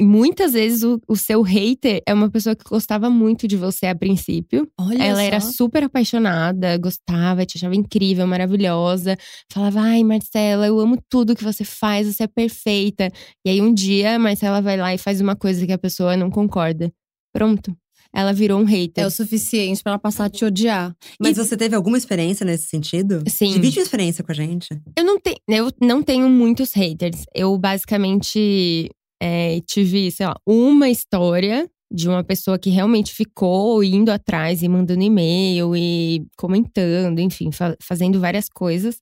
[0.00, 3.84] E muitas vezes o, o seu hater é uma pessoa que gostava muito de você
[3.84, 4.66] a princípio.
[4.80, 5.26] Olha Ela só.
[5.26, 9.14] era super apaixonada, gostava, te achava incrível, maravilhosa.
[9.52, 13.12] Falava, ai, Marcela, eu amo tudo que você faz, você é perfeita.
[13.44, 16.16] E aí um dia a Marcela vai lá e faz uma coisa que a pessoa
[16.16, 16.90] não concorda.
[17.30, 17.76] Pronto.
[18.10, 19.04] Ela virou um hater.
[19.04, 20.96] É o suficiente pra ela passar a te odiar.
[21.20, 23.22] Mas você teve alguma experiência nesse sentido?
[23.28, 23.52] Sim.
[23.52, 24.66] Divide uma experiência com a gente.
[24.96, 27.24] Eu não, te, eu não tenho muitos haters.
[27.34, 28.88] Eu basicamente
[29.20, 34.68] é, tive, sei lá, uma história de uma pessoa que realmente ficou indo atrás e
[34.68, 39.00] mandando e-mail e comentando, enfim, fa- fazendo várias coisas.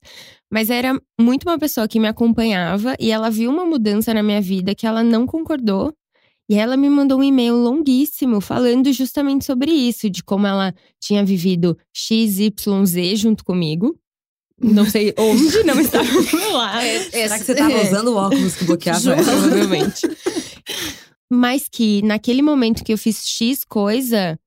[0.51, 4.41] Mas era muito uma pessoa que me acompanhava e ela viu uma mudança na minha
[4.41, 5.93] vida que ela não concordou.
[6.49, 11.23] E ela me mandou um e-mail longuíssimo falando justamente sobre isso, de como ela tinha
[11.23, 13.95] vivido XYZ junto comigo.
[14.61, 16.81] Não sei onde, não estava do meu lado.
[17.11, 19.15] Será que você tava usando o óculos que bloqueava?
[19.15, 20.07] Provavelmente.
[21.31, 24.37] Mas que naquele momento que eu fiz X coisa,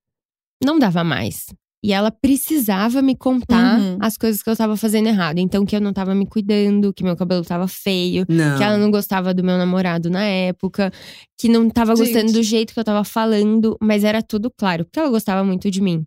[0.62, 1.46] não dava mais.
[1.84, 3.98] E ela precisava me contar Uhum.
[4.00, 5.38] as coisas que eu tava fazendo errado.
[5.38, 8.56] Então, que eu não tava me cuidando, que meu cabelo tava feio, Não.
[8.56, 10.92] que ela não gostava do meu namorado na época,
[11.36, 12.06] que não tava Gente.
[12.12, 15.68] gostando do jeito que eu tava falando, mas era tudo claro, porque ela gostava muito
[15.72, 16.04] de mim.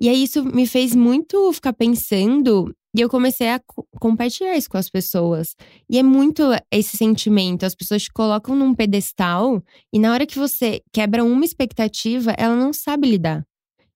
[0.00, 4.68] E aí isso me fez muito ficar pensando, e eu comecei a co- compartilhar isso
[4.70, 5.54] com as pessoas.
[5.88, 10.38] E é muito esse sentimento, as pessoas te colocam num pedestal, e na hora que
[10.38, 13.44] você quebra uma expectativa, ela não sabe lidar.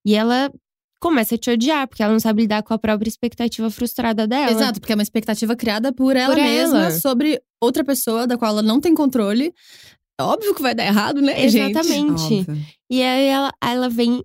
[0.07, 0.51] E ela
[1.01, 4.51] começa a te odiar, porque ela não sabe lidar com a própria expectativa frustrada dela.
[4.51, 6.91] Exato, porque é uma expectativa criada por ela Por mesma ela.
[6.93, 9.53] sobre outra pessoa da qual ela não tem controle.
[10.21, 11.77] Óbvio que vai dar errado, né, gente?
[11.79, 12.35] Exatamente.
[12.41, 12.57] Óbvio.
[12.91, 14.23] E aí ela, ela vem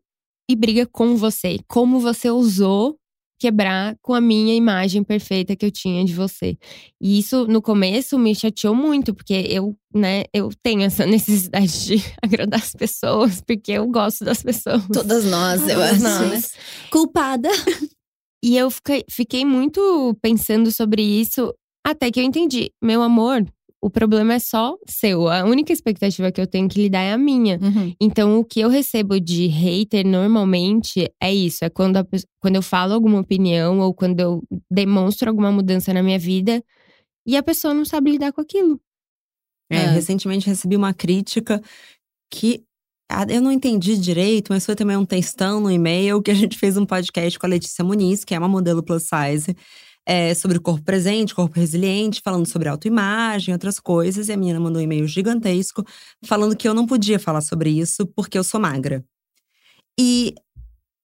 [0.49, 1.57] e briga com você.
[1.67, 2.98] Como você ousou
[3.39, 6.57] quebrar com a minha imagem perfeita que eu tinha de você.
[7.01, 12.03] E isso, no começo, me chateou muito, porque eu, né, eu tenho essa necessidade de
[12.21, 14.85] agradar as pessoas, porque eu gosto das pessoas.
[14.91, 16.29] Todas nós, eu Todas acho.
[16.29, 16.53] nós.
[16.91, 17.49] Culpada.
[18.43, 21.53] E eu fiquei, fiquei muito pensando sobre isso,
[21.85, 22.71] até que eu entendi.
[22.81, 23.45] Meu amor,
[23.81, 25.27] o problema é só seu.
[25.27, 27.59] A única expectativa que eu tenho que lidar é a minha.
[27.61, 27.93] Uhum.
[27.99, 32.05] Então, o que eu recebo de hater normalmente é isso: é quando, a
[32.41, 36.63] quando eu falo alguma opinião ou quando eu demonstro alguma mudança na minha vida
[37.25, 38.79] e a pessoa não sabe lidar com aquilo.
[39.71, 39.89] É, É.
[39.91, 41.61] recentemente recebi uma crítica
[42.31, 42.63] que
[43.27, 46.77] eu não entendi direito, mas foi também um textão no e-mail que a gente fez
[46.77, 49.55] um podcast com a Letícia Muniz, que é uma modelo plus size,
[50.07, 54.27] é, sobre o corpo presente, corpo resiliente, falando sobre autoimagem, outras coisas.
[54.27, 55.83] E a menina mandou um e-mail gigantesco
[56.25, 59.03] falando que eu não podia falar sobre isso porque eu sou magra.
[59.99, 60.33] E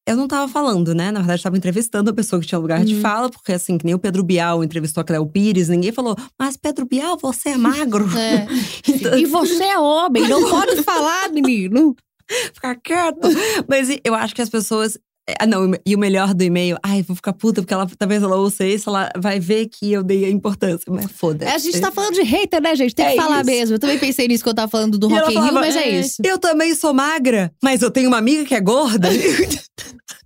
[0.08, 1.12] eu não tava falando, né?
[1.12, 3.02] Na verdade, eu tava entrevistando a pessoa que tinha lugar de Uhum.
[3.02, 6.56] fala, porque assim, que nem o Pedro Bial entrevistou a Cléo Pires, ninguém falou, mas
[6.56, 8.06] Pedro Bial, você é magro.
[8.18, 8.48] É.
[8.88, 11.96] Então, E você é homem, não pode falar, menino.
[12.54, 13.28] ficar quieto.
[13.68, 14.98] Mas eu acho que as pessoas.
[15.40, 18.36] Ah, não, e o melhor do e-mail, ai, vou ficar puta, porque ela talvez ela
[18.36, 20.86] ouça isso, ela vai ver que eu dei a importância.
[20.88, 21.52] Mas foda-se.
[21.52, 22.94] A gente tá falando de hater, né, gente?
[22.94, 23.46] Tem que É falar isso.
[23.50, 23.76] mesmo.
[23.76, 25.80] Eu também pensei nisso quando eu tava falando do E Rock in Rio, mas é
[25.84, 26.22] "É, isso.
[26.24, 29.10] Eu também sou magra, mas eu tenho uma amiga que é gorda.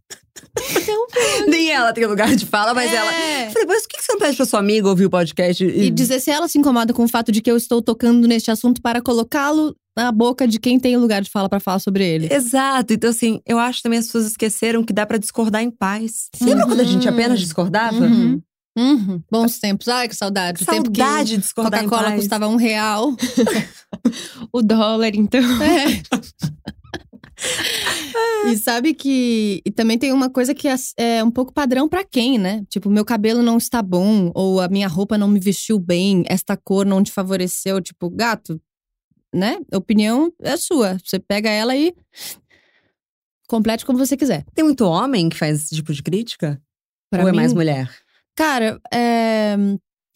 [1.48, 3.14] Nem ela tem lugar de fala, mas ela.
[3.14, 3.48] É.
[3.48, 5.64] Eu falei, mas por que você não pede pra sua amiga ouvir o podcast?
[5.64, 8.52] E dizer se ela se incomoda com o fato de que eu estou tocando neste
[8.52, 12.34] assunto para colocá-lo na boca de quem tem lugar de fala pra falar sobre ele.
[12.34, 12.94] Exato.
[12.94, 16.30] Então, assim, eu acho também as pessoas esqueceram que dá pra discordar em paz.
[16.42, 18.00] Lembra quando a gente apenas discordava?
[18.00, 18.42] Uhum.
[18.78, 19.22] Uhum.
[19.30, 19.88] Bons tempos.
[19.90, 20.64] Ai, que saudade.
[20.64, 23.14] Saudade de discordar Coca-Cola custava um real.
[24.54, 25.42] O dólar, então.
[25.62, 26.02] É.
[28.52, 29.62] e sabe que.
[29.66, 32.64] E também tem uma coisa que é, é um pouco padrão pra quem, né?
[32.70, 36.56] Tipo, meu cabelo não está bom, ou a minha roupa não me vestiu bem, esta
[36.58, 37.82] cor não te favoreceu.
[37.82, 38.62] Tipo, gato,
[39.34, 39.60] né?
[39.72, 40.98] A opinião é sua.
[41.04, 41.94] Você pega ela e.
[43.48, 44.46] Complete como você quiser.
[44.54, 46.62] Tem muito homem que faz esse tipo de crítica?
[47.10, 47.90] Pra Ou é mim, mais mulher?
[48.36, 49.58] Cara, é,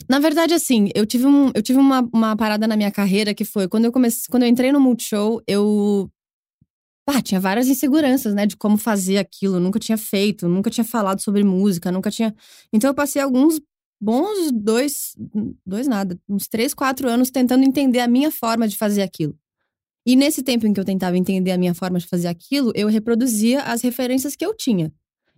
[0.10, 3.46] na verdade, assim, eu tive, um, eu tive uma, uma parada na minha carreira que
[3.46, 6.10] foi quando eu comecei, quando eu entrei no Multishow, eu.
[7.06, 9.60] Pá, tinha várias inseguranças, né, de como fazer aquilo.
[9.60, 12.34] Nunca tinha feito, nunca tinha falado sobre música, nunca tinha.
[12.72, 13.60] Então eu passei alguns
[14.00, 15.16] bons dois.
[15.66, 19.38] Dois nada, uns três, quatro anos tentando entender a minha forma de fazer aquilo.
[20.06, 22.88] E nesse tempo em que eu tentava entender a minha forma de fazer aquilo, eu
[22.88, 24.92] reproduzia as referências que eu tinha.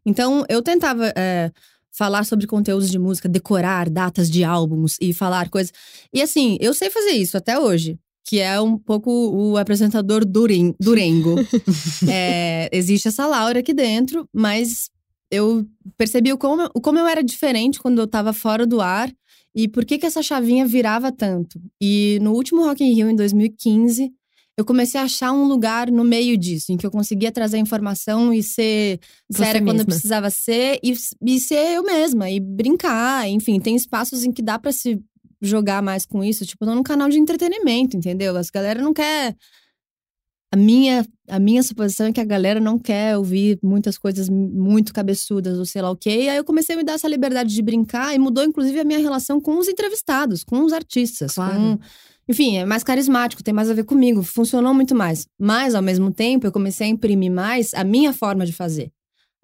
[0.06, 1.51] Então, eu tentava é,
[1.91, 5.71] falar sobre conteúdos de música, decorar datas de álbuns e falar coisas.
[6.13, 7.99] E assim, eu sei fazer isso até hoje.
[8.28, 11.36] Que é um pouco o apresentador duren, durengo.
[12.10, 14.90] É, existe essa Laura aqui dentro, mas
[15.32, 15.66] eu
[15.98, 19.12] percebi o como, o como eu era diferente quando eu tava fora do ar
[19.56, 21.60] e por que que essa chavinha virava tanto.
[21.82, 24.12] E no último Rock in Rio, em 2015,
[24.58, 28.34] eu comecei a achar um lugar no meio disso, em que eu conseguia trazer informação
[28.34, 29.86] e ser Você séria quando eu mesma.
[29.86, 30.94] precisava ser e,
[31.26, 35.00] e ser eu mesma e brincar, enfim, tem espaços em que dá pra se
[35.41, 38.36] jogar mais com isso, tipo, tô num canal de entretenimento, entendeu?
[38.38, 39.36] As galera não quer
[40.52, 44.93] a minha a minha suposição é que a galera não quer ouvir muitas coisas muito
[44.93, 46.24] cabeçudas ou sei lá o quê.
[46.26, 48.84] E aí eu comecei a me dar essa liberdade de brincar e mudou inclusive a
[48.84, 51.56] minha relação com os entrevistados, com os artistas, Claro.
[51.56, 51.80] com
[52.28, 55.28] enfim, é mais carismático, tem mais a ver comigo, funcionou muito mais.
[55.39, 58.91] Mas, ao mesmo tempo, eu comecei a imprimir mais a minha forma de fazer.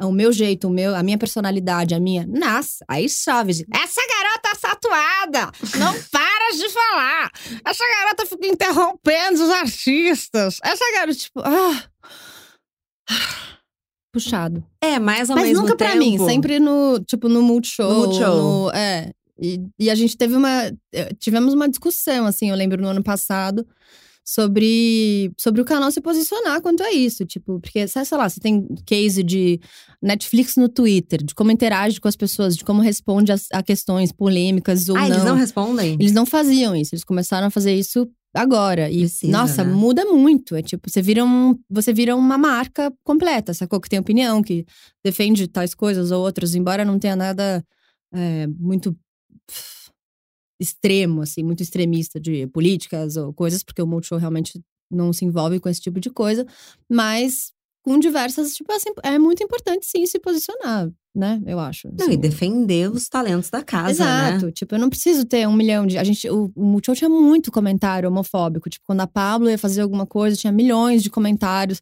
[0.03, 2.25] O meu jeito, o meu, a minha personalidade, a minha.
[2.27, 3.51] Nossa, aí chove.
[3.73, 5.51] Essa garota satuada!
[5.77, 7.31] Não para de falar!
[7.65, 10.57] Essa garota fica interrompendo os artistas!
[10.63, 11.39] Essa garota, tipo.
[11.41, 11.83] Ah,
[14.13, 14.63] puxado.
[14.81, 15.91] É, mas ao Mas mesmo nunca tempo.
[15.91, 17.89] pra mim, sempre no, tipo, no Multishow.
[17.93, 18.35] No Multishow.
[18.65, 19.11] no- é.
[19.39, 20.71] E, e a gente teve uma.
[20.93, 23.65] eh, Tivemos uma discussão, assim, eu lembro no ano passado,
[24.23, 27.25] sobre, sobre o canal se posicionar quanto a isso.
[27.25, 29.59] Tipo, porque, sei sei lá, você tem case de
[30.01, 34.11] Netflix no Twitter, de como interage com as pessoas, de como responde as- a, questões
[34.11, 35.07] polêmicas ou Ah, não.
[35.07, 35.93] eles não respondem?
[35.99, 38.89] Eles não faziam isso, eles começaram a fazer isso agora.
[38.89, 39.73] E, Precisa, nossa, né?
[39.73, 40.55] muda muito.
[40.55, 43.81] É tipo, você vira, um, você vira uma marca completa, sacou?
[43.81, 44.65] Que tem opinião, que
[45.03, 47.63] defende tais coisas ou outras, embora não tenha nada
[48.13, 48.95] é, muito
[50.61, 55.59] extremo, assim, muito extremista de políticas ou coisas, porque o Multishow realmente não se envolve
[55.59, 56.45] com esse tipo de coisa.
[56.89, 57.51] Mas
[57.83, 61.41] com diversas, tipo assim, é muito importante sim se posicionar, né?
[61.47, 61.87] Eu acho.
[61.87, 62.13] Não, assim.
[62.13, 64.45] e defender os talentos da casa, Exato.
[64.45, 64.51] né?
[64.51, 65.97] Tipo, eu não preciso ter um milhão de.
[65.97, 68.69] A gente, o, o Multishow tinha muito comentário homofóbico.
[68.69, 71.81] Tipo, quando a Pablo ia fazer alguma coisa, tinha milhões de comentários.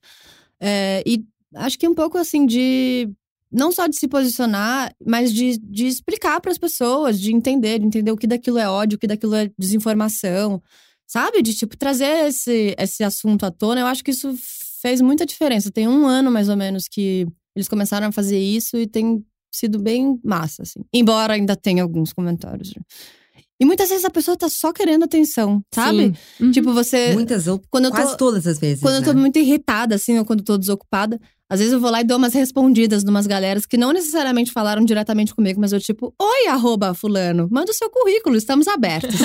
[0.58, 3.10] É, e acho que um pouco assim de.
[3.52, 7.86] Não só de se posicionar, mas de, de explicar para as pessoas, de entender, de
[7.86, 10.62] entender o que daquilo é ódio, o que daquilo é desinformação,
[11.08, 11.42] sabe?
[11.42, 13.82] De, tipo, trazer esse, esse assunto à tona.
[13.82, 14.36] Eu acho que isso
[14.82, 15.72] fez muita diferença.
[15.72, 19.80] Tem um ano, mais ou menos, que eles começaram a fazer isso e tem sido
[19.80, 20.82] bem massa, assim.
[20.94, 22.74] Embora ainda tenha alguns comentários.
[23.60, 26.14] E muitas vezes a pessoa tá só querendo atenção, sabe?
[26.38, 26.46] Sim.
[26.46, 26.52] Uhum.
[26.52, 27.14] Tipo, você.
[27.14, 28.82] Muitas ou Quando eu tô- quase todas as vezes.
[28.82, 29.20] Quando eu tô né?
[29.20, 32.18] muito irritada, assim, ou quando eu tô desocupada, às vezes eu vou lá e dou
[32.18, 36.94] umas respondidas numas galeras que não necessariamente falaram diretamente comigo, mas eu tipo, oi, arroba
[36.94, 39.16] fulano, manda o seu currículo, estamos abertos.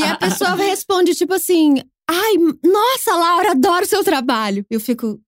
[0.00, 1.76] e a pessoa responde, tipo assim,
[2.10, 4.64] ai, nossa, Laura, adoro seu trabalho.
[4.68, 5.20] Eu fico,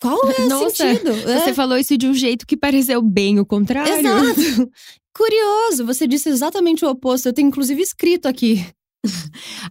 [0.00, 1.12] qual é o Nossa, sentido?
[1.12, 3.92] Você É, falou isso de um jeito que pareceu bem o contrário.
[3.92, 4.70] Exato.
[5.16, 7.28] Curioso, você disse exatamente o oposto.
[7.28, 8.64] Eu tenho inclusive escrito aqui.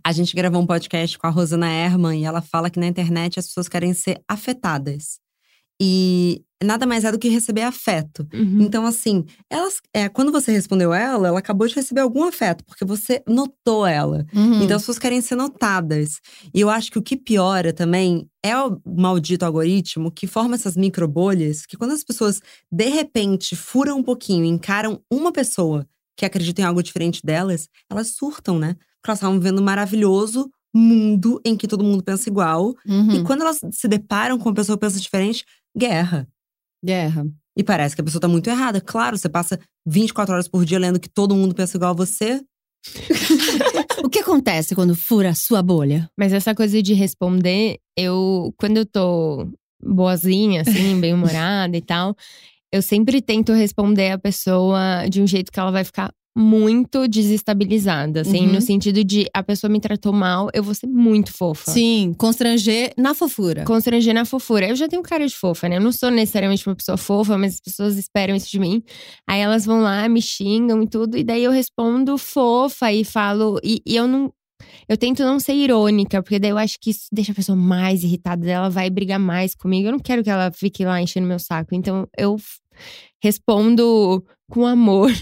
[0.04, 3.40] A gente gravou um podcast com a Rosana Herman e ela fala que na internet
[3.40, 5.20] as pessoas querem ser afetadas.
[5.82, 8.28] E nada mais é do que receber afeto.
[8.34, 8.62] Uhum.
[8.62, 12.84] Então, assim, elas, é, quando você respondeu ela, ela acabou de receber algum afeto, porque
[12.84, 14.26] você notou ela.
[14.34, 14.64] Uhum.
[14.64, 16.20] Então as pessoas querem ser notadas.
[16.54, 20.76] E eu acho que o que piora também é o maldito algoritmo que forma essas
[20.76, 25.86] microbolhas, que quando as pessoas de repente furam um pouquinho e encaram uma pessoa
[26.16, 28.76] que acredita em algo diferente delas, elas surtam, né?
[29.00, 32.74] Porque elas estavam vivendo um maravilhoso mundo em que todo mundo pensa igual.
[32.86, 33.12] Uhum.
[33.12, 35.46] E quando elas se deparam com uma pessoa que pensa diferente,
[35.78, 36.28] guerra.
[36.84, 37.26] Guerra.
[37.56, 38.80] E parece que a pessoa tá muito errada.
[38.80, 42.42] Claro, você passa 24 horas por dia lendo que todo mundo pensa igual a você.
[44.04, 46.08] O que acontece quando fura a sua bolha?
[46.18, 49.52] Mas essa coisa de responder, eu, quando eu tô
[49.84, 52.16] boazinha, assim, bem-humorada e tal,
[52.72, 58.22] eu sempre tento responder a pessoa de um jeito que ela vai ficar muito desestabilizada,
[58.22, 58.54] assim, Uhum.
[58.54, 61.72] no sentido de a pessoa me tratou mal, eu vou ser muito fofa.
[61.72, 63.64] Sim, constranger na fofura.
[63.66, 64.68] Constranger na fofura.
[64.70, 65.78] Eu já tenho cara de fofa, né?
[65.78, 68.84] Eu não sou necessariamente uma pessoa fofa, mas as pessoas esperam isso de mim.
[69.28, 73.60] Aí elas vão lá, me xingam e tudo, e daí eu respondo fofa e falo.
[73.64, 74.32] E, e eu não.
[74.90, 78.04] Eu tento não ser irônica, porque daí eu acho que isso deixa a pessoa mais
[78.04, 79.88] irritada, ela vai brigar mais comigo.
[79.88, 81.76] Eu não quero que ela fique lá enchendo meu saco.
[81.76, 82.38] Então eu
[83.24, 85.12] respondo com amor.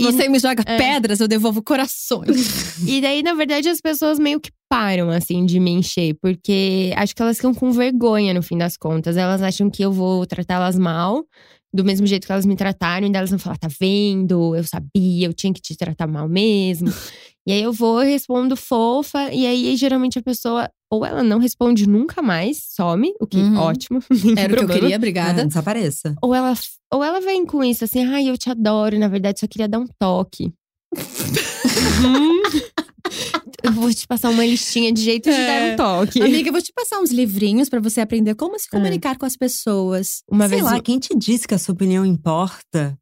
[0.00, 0.76] Você me joga É.
[0.76, 2.78] pedras, eu devolvo corações.
[2.86, 6.16] E daí, na verdade, as pessoas meio que param, assim, de me encher.
[6.20, 9.16] Porque acho que elas ficam com vergonha, no fim das contas.
[9.16, 11.24] Elas acham que eu vou tratá-las mal.
[11.72, 13.06] Do mesmo jeito que elas me trataram.
[13.06, 14.54] E daí elas vão falar, tá vendo?
[14.54, 16.88] Eu sabia, eu tinha que te tratar mal mesmo.
[17.46, 19.32] e aí eu vou e respondo fofa.
[19.32, 20.68] E aí, geralmente, a pessoa…
[20.90, 23.12] Ou ela não responde nunca mais, some.
[23.20, 23.58] O que, Uhum.
[23.58, 24.00] ótimo.
[24.38, 25.44] Era o que eu queria, É, obrigada.
[25.46, 26.14] desapareça.
[26.22, 26.54] Ou ela,
[26.92, 29.78] ou ela vem com isso assim, ai, eu te adoro, na verdade só queria dar
[29.80, 30.52] um toque.
[30.96, 32.40] Hum.
[33.62, 35.46] eu vou te passar uma listinha de jeitos de É.
[35.46, 36.22] dar um toque.
[36.22, 39.36] Amiga, eu vou te passar uns livrinhos pra você aprender como se comunicar com as
[39.36, 40.22] pessoas.
[40.30, 42.96] Uma Sei vez, lá, quem te disse que a sua opinião importa?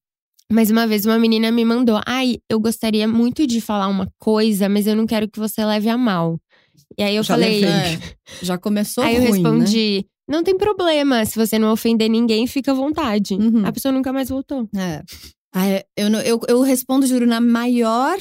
[0.53, 4.69] mas uma vez uma menina me mandou, ai, eu gostaria muito de falar uma coisa,
[4.69, 6.39] mas eu não quero que você leve a mal.
[6.99, 7.65] E aí eu Já falei.
[7.65, 7.99] É,
[8.43, 9.49] já começou aí eu ruim, né?
[9.51, 13.35] respondi, não tem problema, se você não ofender ninguém, fica à vontade.
[13.35, 13.65] Uhum.
[13.67, 14.69] A pessoa nunca mais voltou.
[14.77, 15.03] É.
[15.97, 18.17] Eu, eu, eu respondo, juro, na maior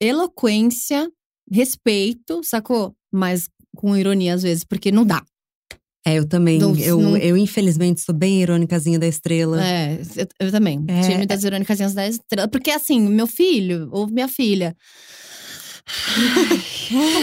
[0.00, 1.10] eloquência,
[1.50, 2.94] respeito, sacou?
[3.12, 5.22] Mas com ironia às vezes, porque não dá.
[6.06, 6.58] É, eu também.
[6.58, 9.62] Não- eu, não- eu, infelizmente, sou bem irônicazinha da estrela.
[9.64, 10.84] É, eu, eu também.
[10.88, 11.00] É.
[11.02, 12.48] Time das irônicas da estrela.
[12.48, 14.74] Porque assim, meu filho ou minha filha.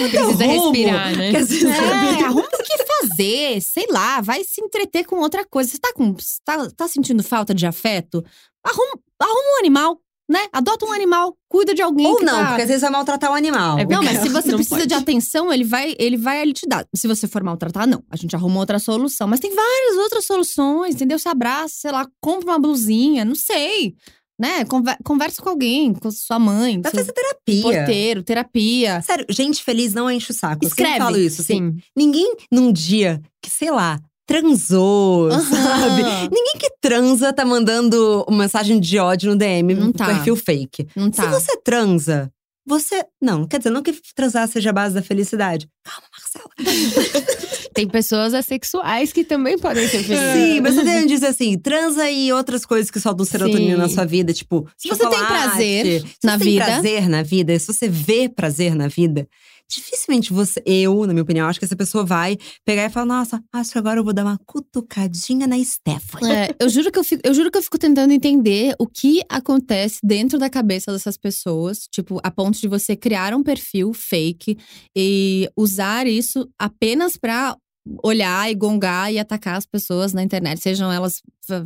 [0.09, 0.71] Precisa rumo.
[0.71, 1.31] respirar, né?
[1.31, 5.69] É, arruma o que fazer, sei lá, vai se entreter com outra coisa.
[5.69, 8.23] Você tá, com, tá, tá sentindo falta de afeto?
[8.63, 9.99] Arruma, arruma um animal,
[10.29, 10.47] né?
[10.51, 12.47] Adota um animal, cuida de alguém Ou que não, tá...
[12.47, 13.77] porque às vezes vai maltratar o animal.
[13.77, 14.87] É Não, mas se você Não precisa pode.
[14.87, 16.85] de atenção, ele vai, ele vai ali te dar.
[16.95, 18.03] Se você for maltratar, não.
[18.09, 19.27] A gente arruma outra solução.
[19.27, 21.19] Mas tem várias outras soluções, entendeu?
[21.19, 23.95] Se abraça, sei lá, compra uma blusinha, não sei.
[24.37, 24.65] Né?
[24.65, 27.61] Conver- conversa com alguém, com sua mãe, Vai fazer terapia.
[27.61, 29.01] porteiro, terapia.
[29.01, 30.65] Sério, gente feliz não enche o saco.
[30.65, 30.97] Eu Escreve.
[30.97, 31.41] falo isso.
[31.41, 31.71] assim.
[31.71, 31.77] Sim.
[31.95, 36.03] Ninguém num dia que, sei lá, transou, sabe?
[36.31, 40.05] Ninguém que transa tá mandando uma mensagem de ódio no DM Não tá.
[40.07, 40.87] perfil fake.
[40.95, 41.23] Não tá.
[41.23, 42.29] Se você transa,
[42.67, 43.05] você.
[43.21, 45.69] Não, quer dizer, não que transar seja a base da felicidade.
[45.83, 46.49] Calma, Marcela.
[47.75, 50.33] Tem pessoas assexuais que também podem ser felizes.
[50.33, 53.81] Sim, mas você tem dizer assim: transa e outras coisas que soltam serotonina Sim.
[53.81, 54.67] na sua vida, tipo.
[54.77, 56.65] Se você tem prazer Se na você tem vida.
[56.65, 59.27] prazer na vida, se você vê prazer na vida.
[59.69, 63.41] dificilmente você, eu, na minha opinião, acho que essa pessoa vai pegar e falar: nossa,
[63.53, 66.31] acho que agora eu vou dar uma cutucadinha na Stephanie.
[66.31, 69.21] É, eu juro que eu fico, eu juro que eu fico tentando entender o que
[69.27, 74.57] acontece dentro da cabeça dessas pessoas, tipo, a ponto de você criar um perfil fake
[74.95, 77.55] e usar isso apenas pra
[78.03, 81.21] olhar e gongar e atacar as pessoas na internet, sejam elas,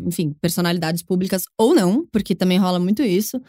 [0.05, 3.41] enfim, personalidades públicas ou não, porque também rola muito isso.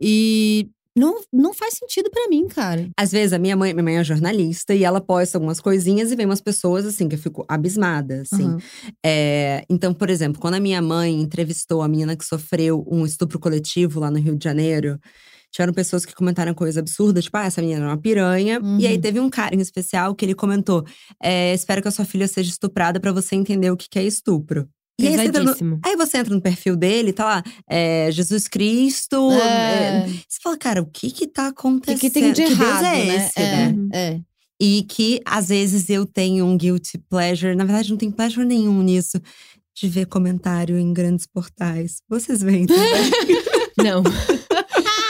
[0.00, 2.88] E não, não faz sentido pra mim, cara.
[2.96, 6.16] Às vezes, a minha mãe, minha mãe é jornalista e ela posta algumas coisinhas e
[6.16, 8.50] vem umas pessoas, assim, que eu fico abismada, assim.
[8.50, 8.58] Uhum.
[9.04, 13.38] É, então, por exemplo, quando a minha mãe entrevistou a menina que sofreu um estupro
[13.38, 14.98] coletivo lá no Rio de Janeiro,
[15.50, 18.60] tiveram pessoas que comentaram coisas absurdas, tipo, ah, essa menina é uma piranha.
[18.78, 19.00] E aí Uhum.
[19.00, 20.84] teve um cara em especial que ele comentou:
[21.22, 24.68] é, espero que a sua filha seja estuprada pra você entender o que é estupro.
[25.00, 28.46] E aí você, entra no, aí você entra no perfil dele, tá lá, é, Jesus
[28.46, 29.30] Cristo.
[29.32, 30.06] é, É.
[30.28, 31.98] você fala, cara, o que que tá O acontecendo?
[32.00, 33.16] que, que tem de Que Deus errado, é né?
[33.16, 33.88] esse, é, né?
[33.94, 34.20] é.
[34.60, 37.56] E que às vezes eu tenho um guilty pleasure.
[37.56, 39.18] Na verdade, não tem pleasure nenhum nisso.
[39.74, 42.02] De ver comentário em grandes portais.
[42.06, 43.10] Vocês veem também.
[43.82, 44.02] Não.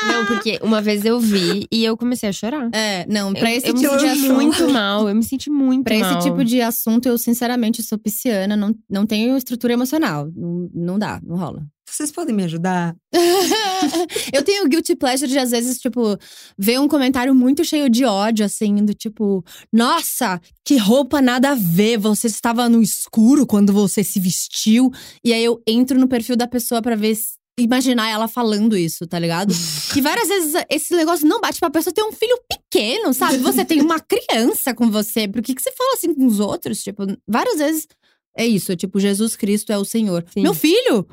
[0.07, 2.69] Não, porque uma vez eu vi e eu comecei a chorar.
[2.73, 4.33] É, não, pra eu, esse eu me tipo de assunto.
[4.35, 5.09] muito mal.
[5.09, 6.19] Eu me senti muito Pra mal.
[6.19, 10.31] esse tipo de assunto, eu sinceramente sou pisciana, não, não tenho estrutura emocional.
[10.35, 11.67] Não, não dá, não rola.
[11.89, 12.95] Vocês podem me ajudar?
[14.33, 16.17] eu tenho guilty pleasure de, às vezes, tipo,
[16.57, 21.55] ver um comentário muito cheio de ódio, assim, do tipo, nossa, que roupa nada a
[21.55, 24.91] ver, você estava no escuro quando você se vestiu.
[25.25, 27.17] E aí eu entro no perfil da pessoa pra ver.
[27.17, 29.53] se- Imaginar ela falando isso, tá ligado?
[29.97, 33.39] E várias vezes esse negócio não bate pra pessoa ter um filho pequeno, sabe?
[33.39, 35.27] Você tem uma criança com você.
[35.27, 36.81] Por que, que você fala assim com os outros?
[36.81, 37.89] Tipo, várias vezes
[38.37, 38.77] é isso.
[38.77, 40.25] Tipo, Jesus Cristo é o Senhor.
[40.33, 40.43] Sim.
[40.43, 41.09] Meu filho,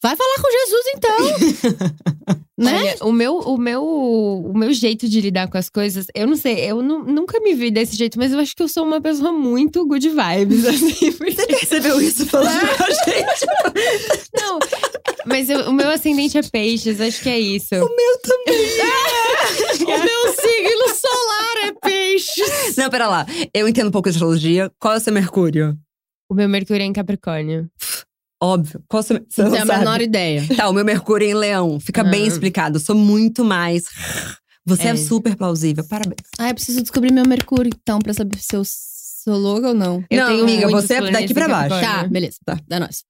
[0.00, 2.42] vai falar com Jesus então.
[2.62, 2.78] né?
[2.78, 6.36] Olha, o meu, o, meu, o meu jeito de lidar com as coisas, eu não
[6.36, 9.00] sei, eu nu- nunca me vi desse jeito, mas eu acho que eu sou uma
[9.00, 11.12] pessoa muito good vibes, assim.
[11.12, 13.46] Porque, Você percebeu isso falando com a gente?
[14.40, 14.58] não,
[15.26, 17.74] mas eu- o meu ascendente é peixes, acho que é isso.
[17.74, 18.62] O meu também.
[19.84, 22.76] o meu signo solar é peixes.
[22.76, 23.26] Não, pera lá.
[23.54, 24.70] Eu entendo um pouco de astrologia.
[24.78, 25.76] Qual é o seu Mercúrio?
[26.30, 27.68] O meu Mercúrio é em Capricórnio.
[28.42, 28.82] Óbvio.
[28.88, 29.04] Qual é.
[29.04, 29.78] Você Não não tenho a sabe.
[29.78, 30.44] menor ideia.
[30.56, 31.78] Tá, o meu Mercúrio é em Leão.
[31.78, 32.26] Fica bem Ah.
[32.26, 32.76] explicado.
[32.76, 33.84] Eu sou muito mais.
[34.66, 34.90] Você é.
[34.90, 34.96] É.
[34.96, 35.84] super plausível.
[35.88, 36.22] Parabéns.
[36.38, 40.04] Ah, eu preciso descobrir meu Mercúrio, então, pra saber se eu sou louca ou não.
[40.10, 41.80] Eu Não, tenho amiga, você é daqui pra baixo.
[41.80, 42.36] Tá, beleza.
[42.44, 42.58] Tá.
[42.66, 43.04] Dá nós.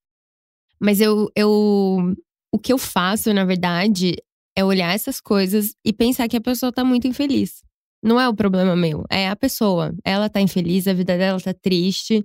[0.79, 2.13] Mas eu, eu.
[2.51, 4.15] O que eu faço, na verdade,
[4.55, 7.63] é olhar essas coisas e pensar que a pessoa tá muito infeliz.
[8.03, 9.93] Não é o problema meu, é a pessoa.
[10.03, 12.23] Ela tá infeliz, a vida dela tá triste.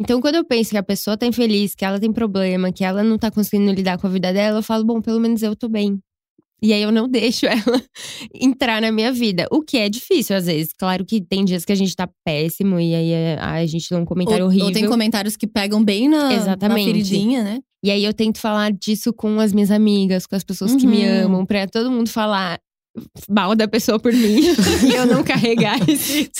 [0.00, 3.04] Então, quando eu penso que a pessoa tá infeliz, que ela tem problema, que ela
[3.04, 5.68] não tá conseguindo lidar com a vida dela, eu falo, bom, pelo menos eu tô
[5.68, 5.98] bem.
[6.62, 7.82] E aí eu não deixo ela
[8.34, 9.46] entrar na minha vida.
[9.50, 10.72] O que é difícil, às vezes.
[10.78, 14.04] Claro que tem dias que a gente tá péssimo e aí a gente dá um
[14.04, 14.66] comentário Ou, horrível.
[14.66, 16.78] ou tem comentários que pegam bem na, Exatamente.
[16.86, 17.60] na feridinha, né?
[17.82, 21.02] E aí eu tento falar disso com as minhas amigas, com as pessoas que me
[21.02, 21.24] Uhum.
[21.24, 22.58] amam, pra todo mundo falar
[23.28, 24.40] mal da pessoa por mim.
[24.88, 26.30] e eu não carregar esse,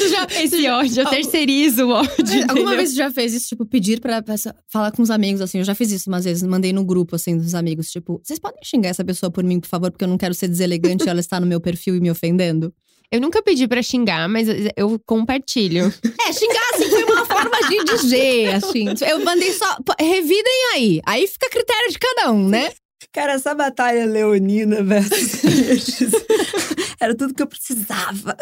[0.42, 1.02] esse ódio.
[1.02, 2.10] Eu terceirizo o ódio.
[2.18, 2.76] Alguma entendeu?
[2.76, 4.34] vez você já fez isso, tipo, pedir pra, pra
[4.68, 5.58] falar com os amigos, assim?
[5.58, 7.90] Eu já fiz isso umas vezes, mandei no grupo, assim, dos amigos.
[7.90, 10.48] Tipo, vocês podem xingar essa pessoa por mim, por favor, porque eu não quero ser
[10.48, 12.72] deselegante e ela está no meu perfil e me ofendendo?
[13.12, 15.92] Eu nunca pedi pra xingar, mas eu compartilho.
[16.26, 18.86] É, xingar, assim, foi uma forma de dizer, assim.
[19.04, 21.00] Eu mandei só, revidem aí.
[21.04, 22.70] Aí fica a critério de cada um, né?
[23.12, 25.42] Cara, essa batalha leonina versus
[27.01, 28.37] era tudo que eu precisava.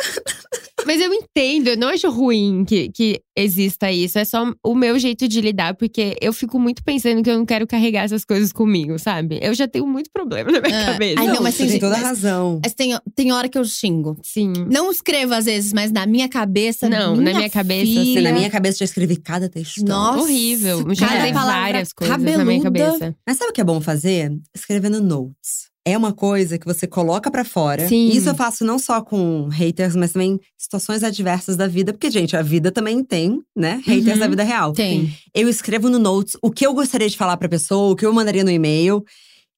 [0.85, 4.19] Mas eu entendo, eu não acho ruim que, que exista isso.
[4.19, 7.47] É só o meu jeito de lidar, porque eu fico muito pensando que eu não
[7.47, 9.39] quero carregar essas coisas comigo, sabe?
[9.43, 10.85] Eu já tenho muito problema na minha É.
[10.93, 11.21] cabeça.
[11.21, 12.61] Ai, não, mas você tem tem toda mas- razão.
[12.65, 14.17] Mas tem, tem hora que eu xingo.
[14.23, 14.53] Sim.
[14.71, 16.89] Não escrevo às vezes, mas na minha cabeça.
[16.89, 19.87] Não, na minha cabeça, assim, filha, Na minha cabeça já escrevi cada textão.
[19.87, 20.85] Nossa, Horrível.
[20.95, 22.93] Já palavra várias coisas na minha cabeluda.
[22.99, 23.17] cabeça.
[23.27, 24.33] Mas sabe o que é bom fazer?
[24.55, 25.68] Escrevendo notes.
[25.89, 27.89] É uma coisa que você coloca pra fora.
[27.89, 28.09] Sim.
[28.11, 31.93] Isso eu faço não só com haters, mas também situações adversas da vida.
[31.93, 33.81] Porque, gente, a vida também tem, né?
[33.87, 34.19] Haters Uhum.
[34.19, 34.73] da vida real.
[34.73, 35.13] Tem.
[35.35, 38.13] Eu escrevo no notes o que eu gostaria de falar pra pessoa, o que eu
[38.13, 39.03] mandaria no e-mail.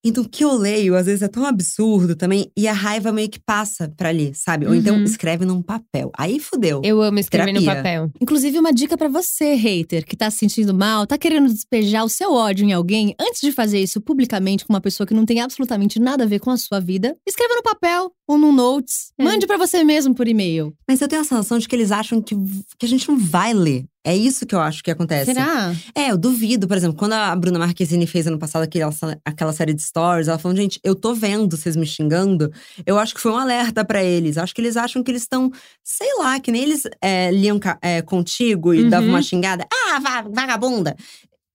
[0.04, 2.50] Então, o que eu leio, às vezes, é tão absurdo também.
[2.56, 4.66] E a raiva meio que passa pra ali, sabe?
[4.66, 5.04] Ou então, Uhum.
[5.04, 6.10] escreve num papel.
[6.16, 6.80] Aí fudeu.
[6.84, 7.82] Eu amo escrever no Terapia.
[7.82, 8.10] papel.
[8.20, 12.08] Inclusive, uma dica pra você, hater, que tá se sentindo mal, tá querendo despejar o
[12.08, 15.40] seu ódio em alguém, antes de fazer isso publicamente com uma pessoa que não tem
[15.40, 19.12] absolutamente nada a ver com a sua vida, escreva no papel ou no notes.
[19.18, 19.22] É.
[19.25, 20.72] Mande pra você mesmo por e-mail.
[20.88, 22.35] Mas eu tenho a sensação de que eles acham que,
[22.79, 23.85] que a gente não vai ler.
[24.05, 25.27] É isso que eu acho que acontece.
[25.27, 25.75] Será?
[25.94, 26.67] É, eu duvido.
[26.67, 28.90] Por exemplo, quando a Bruna Marquezine fez ano passado aquela,
[29.25, 32.51] aquela série de stories, ela falou: gente, eu tô vendo vocês me xingando.
[32.87, 34.38] Eu acho que foi um alerta para eles.
[34.38, 35.51] Acho que eles acham que eles estão,
[35.85, 38.88] sei lá, que nem eles é, liam é, contigo e Uhum.
[38.88, 39.67] davam uma xingada.
[39.71, 40.96] Ah, va- vagabunda!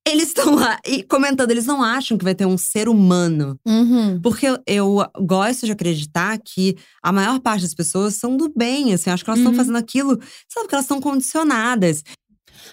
[0.07, 3.57] Eles estão lá e comentando, eles não acham que vai ter um ser humano.
[3.67, 4.21] Uhum.
[4.21, 8.93] Porque eu, eu gosto de acreditar que a maior parte das pessoas são do bem,
[8.93, 9.09] assim.
[9.09, 9.57] Acho que elas estão Uhum.
[9.57, 10.09] fazendo aquilo,
[10.47, 12.03] sabe, porque elas estão condicionadas.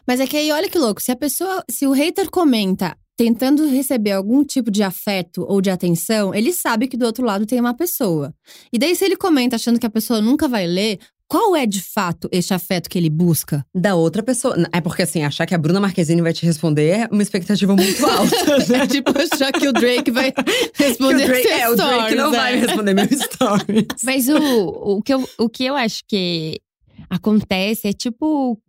[0.07, 1.03] Mas é que aí, olha que louco.
[1.03, 5.71] Se a pessoa, se o hater comenta tentando receber algum tipo de afeto ou de
[5.71, 8.35] atenção, ele sabe que do outro lado tem uma pessoa.
[8.73, 10.99] E daí, se ele comenta achando que a pessoa nunca vai ler,
[11.33, 13.65] qual é de fato este afeto que ele busca?
[13.75, 14.55] Da outra pessoa.
[14.71, 18.05] É porque, assim, achar que a Bruna Marquezine vai te responder é uma expectativa muito
[18.05, 18.87] alta, né?
[18.87, 20.35] tipo, achar que o Drake vai
[20.75, 22.37] responder Que o Drake, seus é, o Drake stories, não é.
[22.37, 23.87] vai responder meu stories.
[24.05, 26.61] Mas o, o, que eu, o que eu acho que
[27.09, 28.61] acontece é tipo.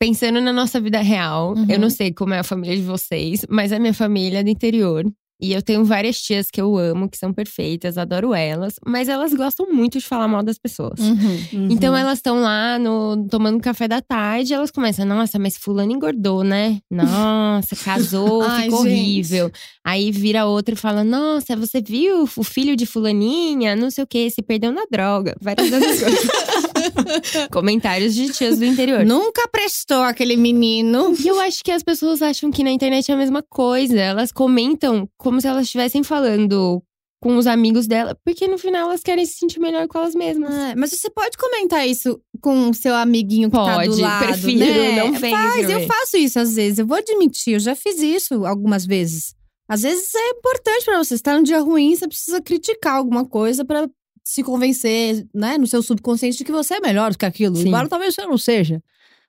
[0.00, 1.66] Pensando na nossa vida real, Uhum.
[1.68, 4.48] eu não sei como é a família de vocês, mas a minha família é do
[4.48, 5.04] interior.
[5.42, 9.32] E eu tenho várias tias que eu amo, que são perfeitas, adoro elas, mas elas
[9.32, 10.98] gostam muito de falar mal das pessoas.
[11.00, 11.68] Uhum.
[11.70, 16.44] Então elas estão lá no, tomando café da tarde, elas começam, nossa, mas fulano engordou,
[16.44, 16.78] né?
[16.90, 18.90] Nossa, casou, Ai, ficou gente.
[18.92, 19.50] horrível.
[19.82, 24.06] Aí vira outra e fala, nossa, você viu o filho de fulaninha, não sei o
[24.06, 25.34] que, se perdeu na droga.
[25.40, 26.00] Várias coisas.
[27.50, 29.04] Comentários de tias do interior.
[29.04, 31.14] Nunca prestou aquele menino.
[31.18, 33.98] E eu acho que as pessoas acham que na internet é a mesma coisa.
[33.98, 36.82] Elas comentam como se elas estivessem falando
[37.22, 40.54] com os amigos dela, porque no final elas querem se sentir melhor com elas mesmas.
[40.54, 44.26] É, mas você pode comentar isso com o seu amiguinho que tá do Pode, lado,
[44.26, 44.96] prefiro, né?
[44.96, 46.78] não vem Faz, eu faço isso às vezes.
[46.78, 49.34] Eu vou admitir, eu já fiz isso algumas vezes.
[49.68, 51.16] Às vezes é importante pra você.
[51.16, 53.86] Você tá num dia ruim, você precisa criticar alguma coisa pra
[54.32, 57.56] se convencer, né, no seu subconsciente de que você é melhor do que aquilo.
[57.56, 57.68] Sim.
[57.68, 58.80] Embora talvez você não seja.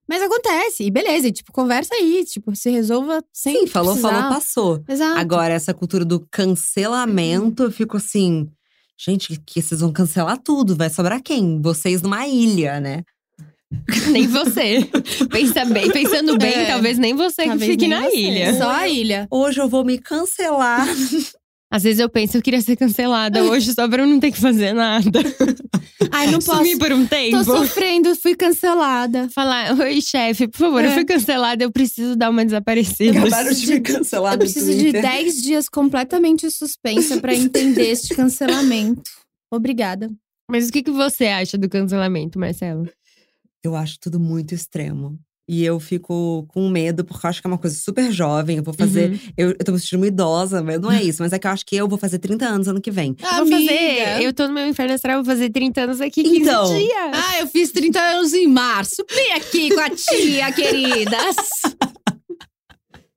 [0.07, 4.13] Mas acontece, e beleza, e, tipo, conversa aí, tipo, se resolva sem Sim, falou, precisar.
[4.13, 4.83] falou, passou.
[4.87, 5.19] Exato.
[5.19, 8.47] Agora, essa cultura do cancelamento, eu fico assim…
[9.03, 10.75] Gente, que vocês vão cancelar tudo.
[10.75, 11.59] Vai sobrar quem?
[11.59, 13.03] Vocês numa ilha, né?
[14.11, 14.87] Nem você.
[15.31, 16.65] Pensa bem, pensando bem, É.
[16.67, 18.15] talvez nem você que Talvez fique nem na você.
[18.17, 18.57] ilha.
[18.59, 19.27] Só a ilha.
[19.31, 20.85] Hoje eu vou me cancelar.
[21.73, 24.39] Às vezes eu penso, eu queria ser cancelada hoje só pra eu não ter que
[24.39, 25.19] fazer nada.
[26.11, 26.57] Ai, não posso.
[26.57, 27.37] Sumir por um tempo.
[27.37, 29.29] Tô sofrendo, fui cancelada.
[29.29, 30.93] Falar, oi chefe, por favor, eu É.
[30.93, 33.19] fui cancelada, eu preciso dar uma desaparecida.
[33.19, 35.01] Acabaram de me cancelar Eu preciso de Twitter.
[35.01, 39.09] 10 dias completamente suspensa pra entender este cancelamento.
[39.49, 40.11] Obrigada.
[40.49, 42.89] Mas o que, que você acha do cancelamento, Marcelo?
[43.63, 45.17] Eu acho tudo muito extremo.
[45.53, 48.55] E eu fico com medo, porque eu acho que é uma coisa super jovem.
[48.55, 49.11] Eu vou fazer.
[49.11, 49.19] Uhum.
[49.37, 51.21] Eu, eu tô me sentindo uma idosa, mas não é isso.
[51.21, 53.17] Mas é que eu acho que eu vou fazer 30 anos ano que vem.
[53.21, 54.21] Eu vou fazer.
[54.23, 56.73] Eu tô no meu inferno astral, vou fazer 30 anos aqui, 15 Então.
[56.73, 57.11] dias.
[57.13, 59.03] Ah, eu fiz 30 anos em março.
[59.13, 61.35] Vem aqui com a tia, queridas.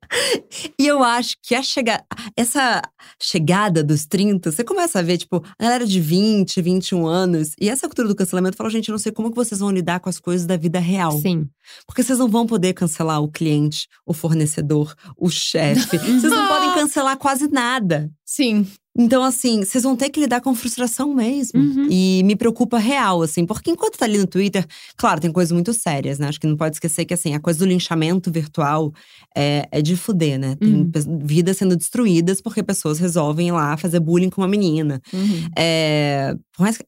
[0.79, 2.03] E eu acho que a chega...
[2.35, 2.81] essa
[3.21, 7.53] chegada dos 30, você começa a ver, tipo, a galera de 20, 21 anos.
[7.59, 9.99] E essa cultura do cancelamento fala, gente, eu não sei como que vocês vão lidar
[9.99, 11.19] com as coisas da vida real.
[11.19, 11.47] Sim.
[11.85, 15.97] Porque vocês não vão poder cancelar o cliente, o fornecedor, o chefe.
[15.97, 18.11] vocês não podem cancelar quase nada.
[18.25, 18.67] Sim.
[18.97, 21.59] Então, assim, vocês vão ter que lidar com frustração mesmo.
[21.59, 21.87] Uhum.
[21.89, 24.65] E me preocupa real, assim, porque enquanto tá ali no Twitter,
[24.95, 26.27] claro, tem coisas muito sérias, né?
[26.29, 28.93] Acho que não pode esquecer que, assim, a coisa do linchamento virtual
[29.35, 30.55] é, é de fuder, né?
[30.55, 31.19] Tem Uhum.
[31.23, 35.01] vidas sendo destruídas porque pessoas resolvem ir lá fazer bullying com uma menina.
[35.13, 35.49] Uhum.
[35.57, 36.35] É,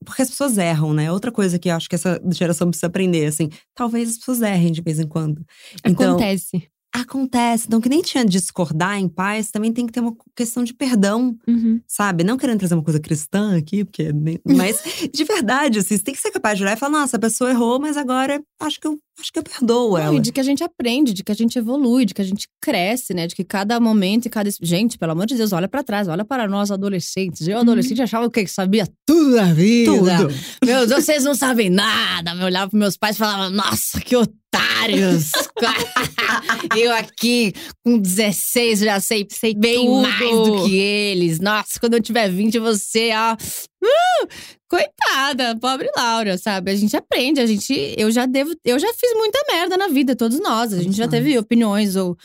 [0.05, 1.11] porque as pessoas erram, né?
[1.11, 4.71] Outra coisa que eu acho que essa geração precisa aprender, assim, talvez as pessoas errem
[4.71, 5.41] de vez em quando.
[5.85, 6.69] Então, Acontece.
[7.01, 7.65] Acontece.
[7.67, 11.35] Então, que nem tinha discordar em paz, também tem que ter uma questão de perdão
[11.47, 11.79] Uhum.
[11.87, 12.23] sabe?
[12.23, 14.11] Não querendo trazer uma coisa cristã aqui, porque.
[14.45, 14.81] Mas,
[15.13, 17.49] de verdade, assim, você tem que ser capaz de olhar e falar: nossa, a pessoa
[17.49, 20.15] errou, mas agora acho que eu, acho que eu perdoo Não, ela.
[20.15, 22.47] e de que a gente aprende, de que a gente evolui, de que a gente
[22.61, 23.27] cresce, né?
[23.27, 24.49] De que cada momento e cada.
[24.61, 27.47] Gente, pelo amor de Deus, olha pra trás, olha para nós adolescentes.
[27.47, 28.43] Eu, adolescente, achava o quê?
[28.43, 29.91] Que sabia tudo da vida.
[29.91, 30.33] Tudo.
[30.65, 32.31] Meu Deus, vocês não sabem nada.
[32.31, 34.15] Eu olhava pros meus pais e falava, nossa, que
[34.47, 35.31] otários.
[36.77, 40.01] eu aqui, com 16, já sei, sei bem tudo.
[40.01, 41.39] mais do que eles.
[41.39, 43.33] Nossa, quando eu tiver 20, você, ó.
[43.33, 44.27] uh,
[44.69, 46.71] coitada, pobre Laura, sabe?
[46.71, 47.95] A gente aprende, a gente.
[47.97, 48.53] Eu já devo.
[48.63, 50.73] Eu já fiz muita merda na vida, todos nós.
[50.73, 52.17] A gente já teve opiniões ou.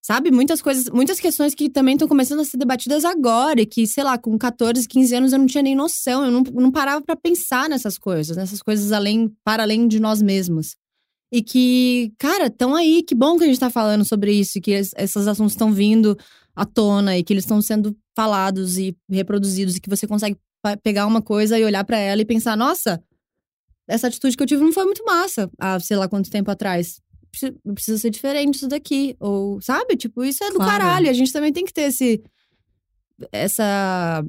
[0.00, 3.86] Sabe, muitas coisas, muitas questões que também estão começando a ser debatidas agora, e que,
[3.86, 7.02] sei lá, com 14, 15 anos eu não tinha nem noção, eu não, não parava
[7.02, 10.76] pra pensar nessas coisas, nessas coisas além, para além de nós mesmos.
[11.30, 14.60] E que, cara, estão aí, que bom que a gente tá falando sobre isso, e
[14.60, 16.16] que es- esses assuntos estão vindo
[16.56, 20.36] à tona e que eles estão sendo falados e reproduzidos, e que você consegue
[20.82, 23.00] pegar uma coisa e olhar pra ela e pensar, nossa,
[23.86, 27.00] essa atitude que eu tive não foi muito massa há sei lá quanto tempo atrás.
[27.30, 29.14] precisa, precisa ser diferente isso daqui.
[29.20, 29.96] Ou, sabe?
[29.96, 30.70] Tipo, isso é do Claro.
[30.72, 31.10] caralho.
[31.10, 32.22] A gente também tem que ter esse.
[33.32, 34.24] Essa.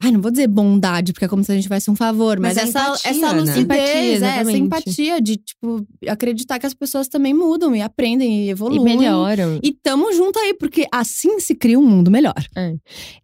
[0.00, 2.54] Ai, não vou dizer bondade, porque é como se a gente tivesse um favor, mas,
[2.54, 3.40] Mas é essa, empatia, essa né?
[3.40, 8.42] lucidez, Empatia, é, essa empatia de, tipo, acreditar que as pessoas também mudam e aprendem
[8.42, 8.80] e E evoluem.
[8.96, 9.58] melhoram.
[9.60, 12.34] E tamo junto aí, porque assim se cria um mundo melhor.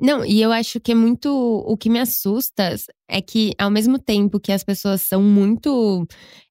[0.01, 1.29] Não, e eu acho que é muito.
[1.64, 2.75] O que me assusta
[3.09, 6.05] é que, ao mesmo tempo que as pessoas são muito.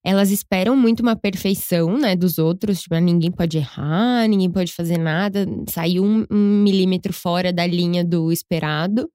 [0.06, 2.82] Elas esperam muito uma perfeição, né, dos outros.
[2.82, 8.06] Tipo, ninguém pode errar, ninguém pode fazer nada, sair um, um milímetro fora da linha
[8.06, 9.10] do esperado.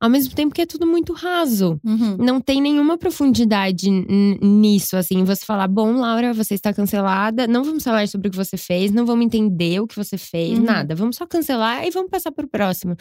[0.00, 1.78] Ao mesmo tempo que é tudo muito raso.
[2.18, 5.22] Não tem nenhuma profundidade nisso, assim.
[5.24, 7.46] Você falar, bom, Laura, você está cancelada.
[7.46, 10.58] Não vamos falar sobre o que você fez, não vamos entender o que você fez,
[10.58, 10.64] Uhum.
[10.64, 10.94] nada.
[10.94, 12.96] Vamos só cancelar e vamos passar pro próximo.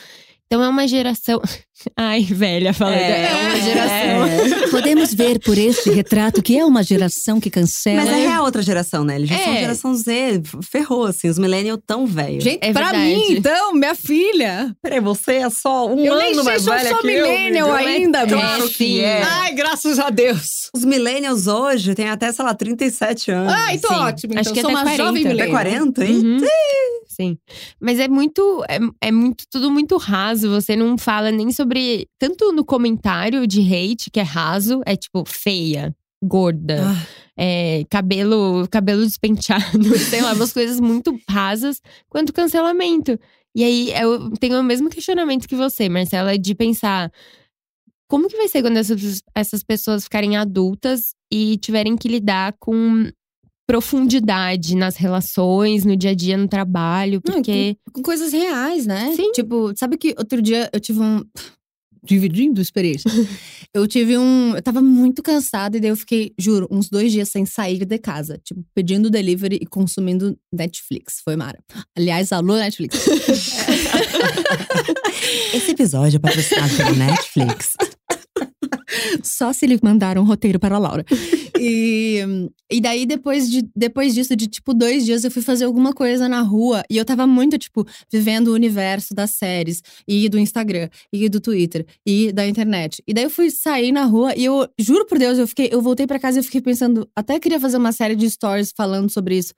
[0.52, 1.39] Então é uma geração.
[1.95, 2.95] Ai, velha, falando.
[2.95, 4.70] É, uma geração.
[4.72, 7.97] Podemos ver por este retrato que é uma geração que cancela.
[8.04, 9.16] Mas é real outra geração, né?
[9.16, 9.60] Eles já são É.
[9.60, 12.43] geração Z, ferrou, assim, os millennials tão velhos.
[12.43, 13.06] Gente, É pra verdade.
[13.16, 14.76] mim, então, minha filha.
[14.82, 18.76] Peraí, você é só um Eu nem sei se eu sou millennial ainda, Claro bicho.
[18.78, 19.22] que é.
[19.22, 20.70] Ai, graças a Deus.
[20.76, 23.54] Os millennials hoje têm até, sei lá, 37 anos.
[23.54, 23.93] Ai, tô Sim.
[23.93, 24.34] ótimo.
[24.34, 25.04] Então, Acho que sou até uma 40.
[25.04, 25.62] jovem Até Até millennial.
[25.64, 26.16] 40, hein?
[26.16, 26.39] Uhum.
[27.20, 27.38] Sim.
[27.82, 28.63] Mas é muito.
[28.70, 30.49] É, é muito tudo muito raso.
[30.49, 32.07] Você não fala nem sobre.
[32.17, 35.93] Tanto no comentário de hate, que é raso, é tipo feia,
[36.24, 37.05] gorda, Ah.
[37.38, 39.61] é, cabelo, cabelo despenteado,
[39.99, 43.20] sei lá, umas coisas muito rasas, quanto cancelamento.
[43.55, 47.11] E aí eu tenho o mesmo questionamento que você, Marcela, de pensar.
[48.07, 53.07] Como que vai ser quando essas, essas pessoas ficarem adultas e tiverem que lidar com
[53.70, 57.78] profundidade nas relações, no dia a dia, no trabalho, Não, porque.
[57.93, 59.13] Com coisas reais, né?
[59.15, 59.32] Sim.
[59.32, 61.24] Tipo, sabe que outro dia eu tive um.
[62.01, 63.11] Dividindo experiência.
[63.72, 64.55] eu tive um.
[64.55, 67.99] Eu tava muito cansada e daí eu fiquei, juro, uns dois dias sem sair de
[67.99, 68.41] casa.
[68.43, 71.22] Tipo, pedindo delivery e consumindo Netflix.
[71.24, 71.59] Foi Mara.
[71.95, 73.05] Aliás, alô, Netflix.
[75.53, 77.74] Esse episódio é patrocinado pela Netflix.
[79.24, 81.05] Só se ele mandar um roteiro para a Laura.
[81.61, 82.20] E,
[82.72, 86.30] e daí, depois, de, depois disso, de tipo dois dias, eu fui fazer alguma coisa
[86.30, 86.84] na rua.
[86.89, 91.41] E eu tava muito, tipo, vivendo o universo das séries, e do Instagram, e do
[91.41, 93.03] Twitter, e da internet.
[93.05, 95.82] E daí eu fui sair na rua e eu, juro por Deus, eu fiquei, eu
[95.82, 99.38] voltei pra casa e fiquei pensando, até queria fazer uma série de stories falando sobre
[99.38, 99.53] isso.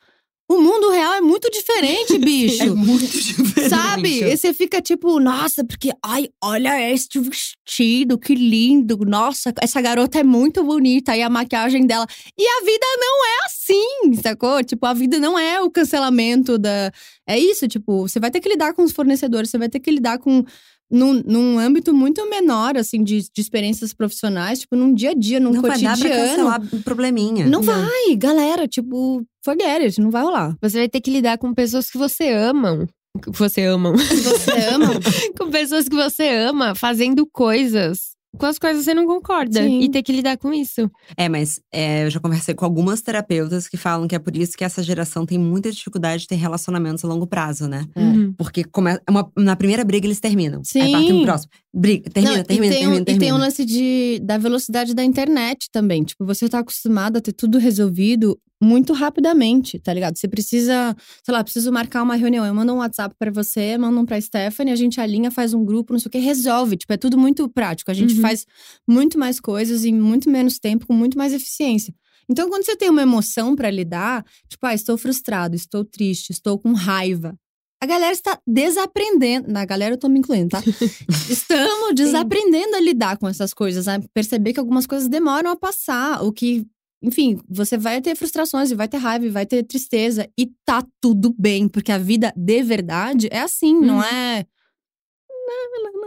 [0.51, 2.63] O mundo real é muito diferente, bicho.
[2.63, 3.69] É muito diferente.
[3.69, 4.21] Sabe?
[4.21, 8.97] E você fica tipo, nossa, porque, ai, olha este vestido, que lindo.
[9.05, 11.15] Nossa, essa garota é muito bonita.
[11.15, 12.05] E a maquiagem dela.
[12.37, 14.61] E a vida não é assim, sacou?
[14.61, 16.91] Tipo, a vida não é o cancelamento da.
[17.25, 19.89] É isso, tipo, você vai ter que lidar com os fornecedores, você vai ter que
[19.89, 20.43] lidar com.
[20.91, 25.39] Num, num âmbito muito menor, assim, de, de experiências profissionais, tipo, num dia a dia,
[25.39, 25.97] num Não vai cotidiano.
[25.97, 27.45] dar pra cancelar um probleminha.
[27.47, 30.55] Não vai, galera, tipo, forget it, não vai rolar.
[30.61, 32.87] Você vai ter que lidar com pessoas que você ama.
[33.23, 33.93] Que você amam.
[33.95, 34.87] Você ama,
[35.37, 39.61] com pessoas que você ama fazendo coisas com as quais você não concorda.
[39.61, 39.81] Sim.
[39.81, 40.89] E ter que lidar com isso.
[41.17, 44.57] É, mas é, eu já conversei com algumas terapeutas que falam que é por isso
[44.57, 47.85] que essa geração tem muita dificuldade de ter relacionamentos a longo prazo, né?
[47.95, 47.99] É.
[48.01, 48.33] Uhum.
[48.37, 50.61] Porque come- uma- na primeira briga eles terminam.
[50.63, 50.81] Sim.
[50.81, 51.51] Aí partem pro próximo.
[51.73, 53.25] Briga, termina, Não, termina, e tem, termina, um, termina.
[53.25, 56.03] E tem um lance de, da velocidade da internet também.
[56.03, 60.17] Tipo, você tá acostumado a ter tudo resolvido muito rapidamente, tá ligado?
[60.17, 60.95] Você precisa,
[61.25, 62.45] sei lá, preciso marcar uma reunião.
[62.45, 65.65] Eu mando um WhatsApp pra você, mando um pra Stephanie, a gente alinha, faz um
[65.65, 66.77] grupo, não sei o que, resolve.
[66.77, 67.89] Tipo, é tudo muito prático.
[67.89, 68.21] A gente Uhum.
[68.21, 68.45] faz
[68.87, 71.93] muito mais coisas em muito menos tempo, com muito mais eficiência.
[72.29, 76.57] Então, quando você tem uma emoção pra lidar, tipo, ah, estou frustrado, estou triste, estou
[76.59, 77.35] com raiva.
[77.83, 79.51] A galera está desaprendendo.
[79.51, 80.61] Na galera, eu tô me incluindo, tá?
[81.29, 86.23] Estamos desaprendendo a lidar com essas coisas, a perceber que algumas coisas demoram a passar,
[86.23, 86.65] o que,
[87.01, 90.85] enfim, você vai ter frustrações, e vai ter raiva, e vai ter tristeza, e tá
[91.01, 94.03] tudo bem, porque a vida de verdade é assim, não Uhum.
[94.03, 94.45] é.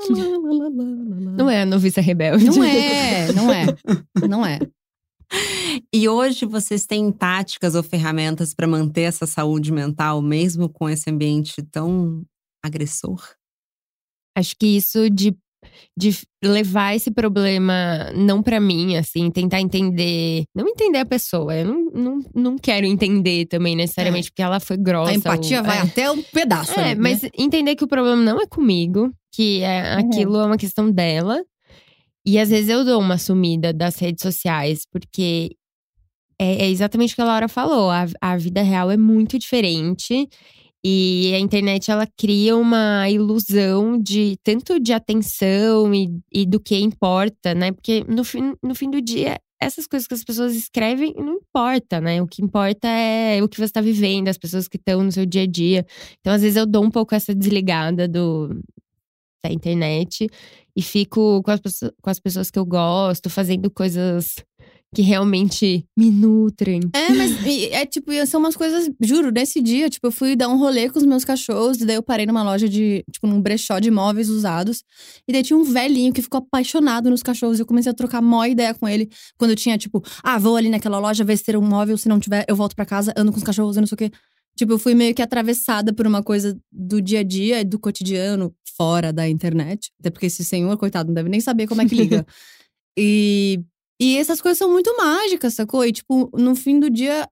[1.36, 2.44] Não é a noviça rebelde.
[2.46, 3.66] Não é, não é,
[4.28, 4.58] não é.
[5.92, 11.10] E hoje vocês têm táticas ou ferramentas pra manter essa saúde mental, mesmo com esse
[11.10, 12.22] ambiente tão
[12.64, 13.20] agressor?
[14.36, 15.36] Acho que isso de,
[15.96, 16.10] de
[16.42, 20.44] levar esse problema não pra mim, assim, tentar entender.
[20.54, 21.54] Não entender a pessoa.
[21.54, 25.10] Eu não, não, não quero entender também necessariamente, porque ela foi grossa.
[25.10, 25.80] A empatia ou- vai é.
[25.82, 26.78] até um pedaço.
[26.78, 27.28] É, ali, mas né?
[27.38, 30.00] entender que o problema não é comigo, que é, Uhum.
[30.10, 31.42] aquilo é uma questão dela.
[32.26, 35.56] E às vezes eu dou uma sumida das redes sociais, porque
[36.38, 37.90] é, é exatamente o que a Laura falou.
[37.90, 40.26] A, a vida real é muito diferente.
[40.86, 46.76] E a internet, ela cria uma ilusão de tanto de atenção e, e do que
[46.78, 47.72] importa, né?
[47.72, 52.02] Porque no fim, no fim do dia, essas coisas que as pessoas escrevem não importa,
[52.02, 52.20] né?
[52.20, 55.24] O que importa é o que você está vivendo, as pessoas que estão no seu
[55.24, 55.86] dia a dia.
[56.20, 58.50] Então, às vezes, eu dou um pouco essa desligada do,
[59.42, 60.28] da internet
[60.76, 61.60] e fico com as,
[62.02, 64.36] com as pessoas que eu gosto, fazendo coisas
[64.94, 66.80] que realmente me nutrem.
[66.94, 70.56] É, mas é tipo, são umas coisas, juro, nesse dia, tipo, eu fui dar um
[70.56, 73.78] rolê com os meus cachorros, e daí eu parei numa loja de, tipo, num brechó
[73.78, 74.82] de móveis usados,
[75.28, 78.22] e daí tinha um velhinho que ficou apaixonado nos cachorros, e eu comecei a trocar
[78.22, 81.44] mó ideia com ele, quando eu tinha, tipo, ah, vou ali naquela loja ver se
[81.44, 83.80] ter um móvel, se não tiver, eu volto para casa, ando com os cachorros, eu
[83.80, 84.10] não sei o quê.
[84.56, 88.54] Tipo, eu fui meio que atravessada por uma coisa do dia a dia, do cotidiano,
[88.76, 89.90] fora da internet.
[89.98, 92.24] Até porque esse senhor, coitado, não deve nem saber como é que liga.
[92.96, 93.60] e
[94.00, 95.84] e essas coisas são muito mágicas, sacou?
[95.84, 97.28] E, tipo, no fim do dia,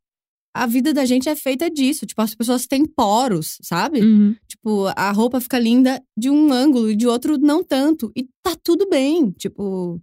[0.54, 2.06] a vida da gente é feita disso.
[2.06, 4.00] Tipo, as pessoas têm poros, sabe?
[4.00, 4.36] Uhum.
[4.46, 8.12] Tipo, a roupa fica linda de um ângulo e de outro não tanto.
[8.16, 10.00] E tá tudo bem, tipo…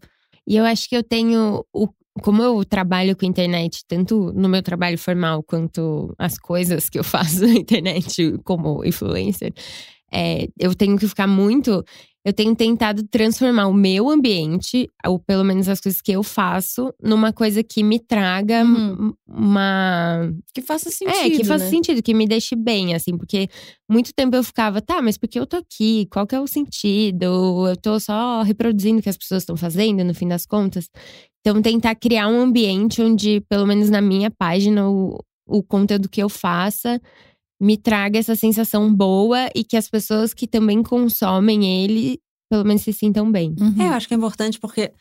[0.47, 1.64] E eu acho que eu tenho…
[1.74, 1.88] O,
[2.22, 7.03] como eu trabalho com internet, tanto no meu trabalho formal quanto as coisas que eu
[7.05, 9.53] faço na internet como influencer…
[10.12, 11.84] É, eu tenho que ficar muito
[12.26, 16.93] eu tenho tentado transformar o meu ambiente, ou pelo menos as coisas que eu faço,
[17.01, 19.13] numa coisa que me traga uhum.
[19.28, 20.30] uma.
[20.53, 21.15] Que faça sentido.
[21.15, 21.70] É, que faça né?
[21.70, 23.47] sentido, que me deixe bem, assim, porque
[23.89, 26.07] muito tempo eu ficava, tá, mas por que eu tô aqui?
[26.11, 27.67] Qual que é o sentido?
[27.67, 30.89] Eu tô só reproduzindo o que as pessoas estão fazendo, no fim das contas.
[31.39, 35.17] Então, tentar criar um ambiente onde, pelo menos na minha página, o,
[35.47, 37.01] o conteúdo que eu faça
[37.60, 42.84] me traga essa sensação boa e que as pessoas que também consomem ele, pelo menos
[42.84, 43.55] se sintam bem.
[43.60, 43.82] Uhum.
[43.82, 44.91] É, eu acho que é importante porque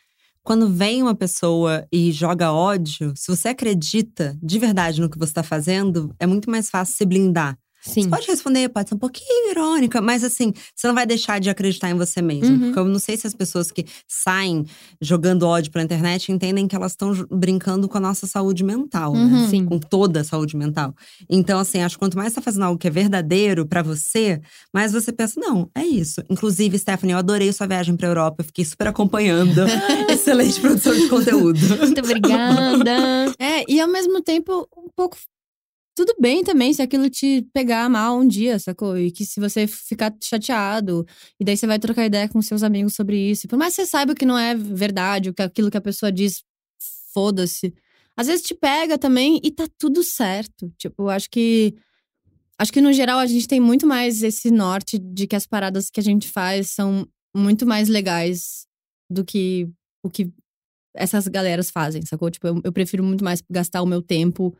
[0.42, 5.30] quando vem uma pessoa e joga ódio, se você acredita de verdade no que você
[5.30, 7.58] está fazendo, é muito mais fácil se blindar.
[7.88, 8.02] Sim.
[8.02, 11.50] Você pode responder, pode ser um pouquinho irônica, mas assim, você não vai deixar de
[11.50, 12.54] acreditar em você mesmo.
[12.54, 12.60] Uhum.
[12.60, 14.64] Porque eu não sei se as pessoas que saem
[15.00, 19.20] jogando ódio pela internet entendem que elas estão brincando com a nossa saúde mental, né?
[19.20, 19.42] uhum.
[19.42, 19.48] né?
[19.48, 19.64] Sim.
[19.64, 20.94] Com toda a saúde mental.
[21.28, 24.40] Então, assim, acho que quanto mais você tá fazendo algo que é verdadeiro para você,
[24.72, 26.22] mais você pensa, não, é isso.
[26.28, 29.62] Inclusive, Stephanie, eu adorei sua viagem pra Europa, eu fiquei super acompanhando.
[30.08, 31.60] Excelente produção de conteúdo.
[31.78, 33.34] Muito obrigada.
[33.38, 35.16] é, e ao mesmo tempo, um pouco
[35.98, 38.96] tudo bem também se aquilo te pegar mal um dia, sacou?
[38.96, 41.04] E que se você ficar chateado,
[41.40, 43.48] e daí você vai trocar ideia com seus amigos sobre isso.
[43.48, 46.44] Por mais que você saiba que não é verdade, que aquilo que a pessoa diz,
[47.12, 47.74] foda-se.
[48.16, 50.72] Às vezes te pega também e tá tudo certo.
[50.78, 51.74] Tipo, eu acho que.
[52.56, 55.90] Acho que no geral a gente tem muito mais esse norte de que as paradas
[55.90, 58.68] que a gente faz são muito mais legais
[59.10, 59.68] do que
[60.00, 60.30] o que
[60.94, 62.30] essas galeras fazem, sacou?
[62.30, 64.56] Tipo, eu, eu prefiro muito mais gastar o meu tempo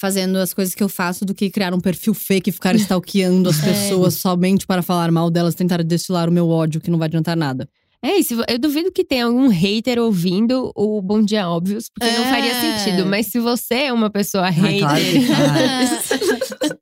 [0.00, 3.50] fazendo as coisas que eu faço do que criar um perfil fake e ficar stalkeando
[3.50, 3.68] as é.
[3.68, 7.36] pessoas somente para falar mal delas, tentar destilar o meu ódio, que não vai adiantar
[7.36, 7.68] nada.
[8.02, 12.16] É isso, eu duvido que tenha algum hater ouvindo o Bom Dia Óbvios, porque é.
[12.16, 13.04] não faria sentido.
[13.04, 14.80] Mas se você é uma pessoa hater.
[15.26, 16.80] Claro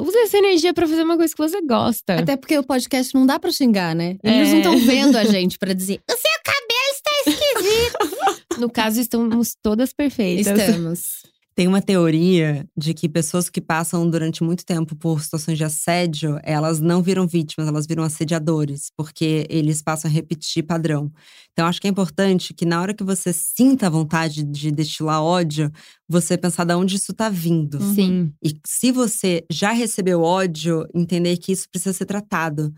[0.00, 2.14] usa essa energia para fazer uma coisa que você gosta.
[2.14, 4.16] Até porque o podcast não dá pra xingar, né?
[4.22, 4.52] Eles é.
[4.52, 8.60] não estão vendo a gente para dizer: o seu cabelo está esquisito.
[8.60, 10.46] no caso, estamos todas perfeitas.
[10.46, 11.21] Estamos.
[11.54, 16.38] Tem uma teoria de que pessoas que passam durante muito tempo por situações de assédio,
[16.42, 21.12] elas não viram vítimas, elas viram assediadores, porque eles passam a repetir padrão.
[21.52, 25.22] Então, acho que é importante que na hora que você sinta a vontade de destilar
[25.22, 25.70] ódio,
[26.08, 27.78] você pensar de onde isso está vindo.
[27.94, 28.32] Sim.
[28.42, 32.72] E se você já recebeu ódio, entender que isso precisa ser tratado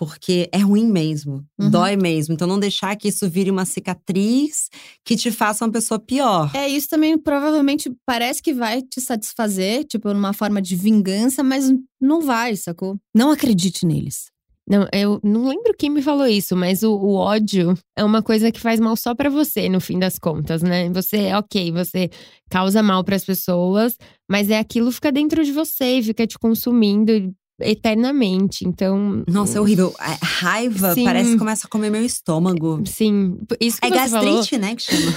[0.00, 1.68] porque é ruim mesmo, uhum.
[1.68, 2.32] dói mesmo.
[2.32, 4.70] Então não deixar que isso vire uma cicatriz
[5.04, 6.50] que te faça uma pessoa pior.
[6.56, 11.70] É, isso também provavelmente parece que vai te satisfazer, tipo, numa forma de vingança, mas
[12.00, 12.96] não vai, sacou?
[13.14, 14.30] Não acredite neles.
[14.66, 18.50] Não, eu não lembro quem me falou isso, mas o, o ódio é uma coisa
[18.50, 20.88] que faz mal só para você, no fim das contas, né?
[20.90, 22.08] Você, ok, você
[22.48, 23.98] causa mal para as pessoas,
[24.30, 28.66] mas é aquilo que fica dentro de você e fica te consumindo eternamente.
[28.66, 29.22] Então.
[29.28, 29.94] Nossa, é horrível.
[29.98, 31.04] A raiva sim.
[31.04, 32.82] parece que começa a comer meu estômago.
[32.86, 33.38] Sim.
[33.60, 34.66] Isso que é você gastrite, falou...
[34.66, 34.76] né?
[34.76, 35.12] Que chama.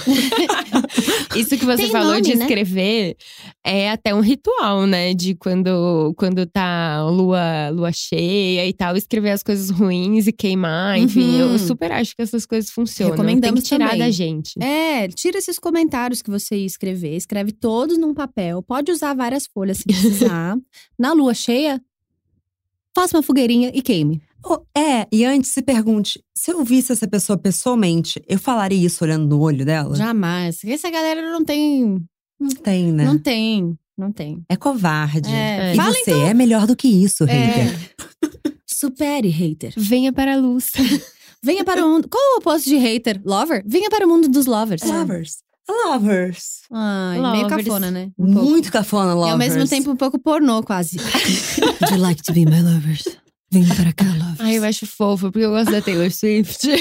[1.36, 2.44] Isso que você Tem falou nome, de né?
[2.44, 3.16] escrever
[3.64, 5.14] é até um ritual, né?
[5.14, 10.98] De quando, quando tá lua, lua cheia e tal, escrever as coisas ruins e queimar.
[10.98, 11.52] Enfim, uhum.
[11.52, 13.12] eu super acho que essas coisas funcionam.
[13.12, 14.00] Recomendamos Tem que tirar também.
[14.00, 14.62] da gente.
[14.62, 17.16] É, tira esses comentários que você ia escrever.
[17.16, 18.62] Escreve todos num papel.
[18.62, 20.56] Pode usar várias folhas se precisar.
[20.98, 21.80] Na lua cheia,
[22.94, 24.22] faça uma fogueirinha e queime.
[24.44, 29.02] Oh, é, e antes se pergunte: se eu visse essa pessoa pessoalmente, eu falaria isso
[29.02, 29.96] olhando no olho dela?
[29.96, 30.62] Jamais.
[30.64, 32.04] Essa galera não tem.
[32.38, 33.04] Não tem, né?
[33.04, 33.78] Não tem.
[33.96, 34.44] Não tem.
[34.48, 35.30] É covarde.
[35.30, 35.72] É.
[35.72, 36.26] E Fala, você então.
[36.26, 37.26] é melhor do que isso, É.
[37.26, 37.94] hater.
[38.66, 39.72] Supere, hater.
[39.76, 40.66] Venha para a luz.
[41.42, 42.08] Venha para o mundo.
[42.08, 43.20] Qual o oposto de hater?
[43.24, 43.62] Lover?
[43.66, 44.82] Venha para o mundo dos lovers.
[44.82, 45.36] Lovers.
[45.68, 46.60] Lovers.
[46.72, 47.64] Ai, meio Lovers.
[47.64, 48.10] cafona, né?
[48.18, 48.48] Um pouco.
[48.50, 49.32] Muito cafona, E lovers.
[49.32, 50.96] ao mesmo tempo um pouco pornô, quase.
[51.80, 53.04] Would you like to be my lovers?
[53.50, 54.40] Vem para cá, lovers.
[54.40, 56.66] Ai, eu acho fofo, porque eu gosto da Taylor Swift.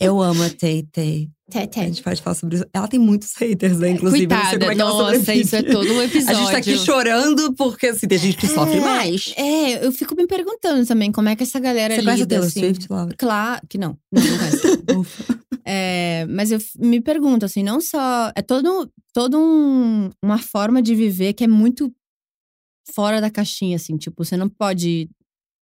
[0.00, 1.28] Eu amo a Tay Tay.
[1.54, 2.66] A gente pode falar sobre isso.
[2.74, 3.90] Ela tem muitos haters, né?
[3.90, 5.40] Inclusive, eu não sei Coitada, como é que ela nossa, sobrevive.
[5.46, 6.38] isso é todo um A episódio.
[6.40, 9.32] gente tá aqui chorando porque assim, tem gente que sofre mais.
[9.36, 12.34] É, eu fico me perguntando também como é que essa galera Você conhece a lida,
[12.34, 12.60] Taylor assim.
[12.60, 13.14] Swift, Laura?
[13.16, 13.96] Claro que não.
[14.12, 15.38] Não, não conheço.
[15.70, 18.32] É, mas eu me pergunto, assim, não só.
[18.34, 21.92] É todo, todo um, uma forma de viver que é muito
[22.94, 23.98] fora da caixinha, assim.
[23.98, 25.10] Tipo, você não pode ir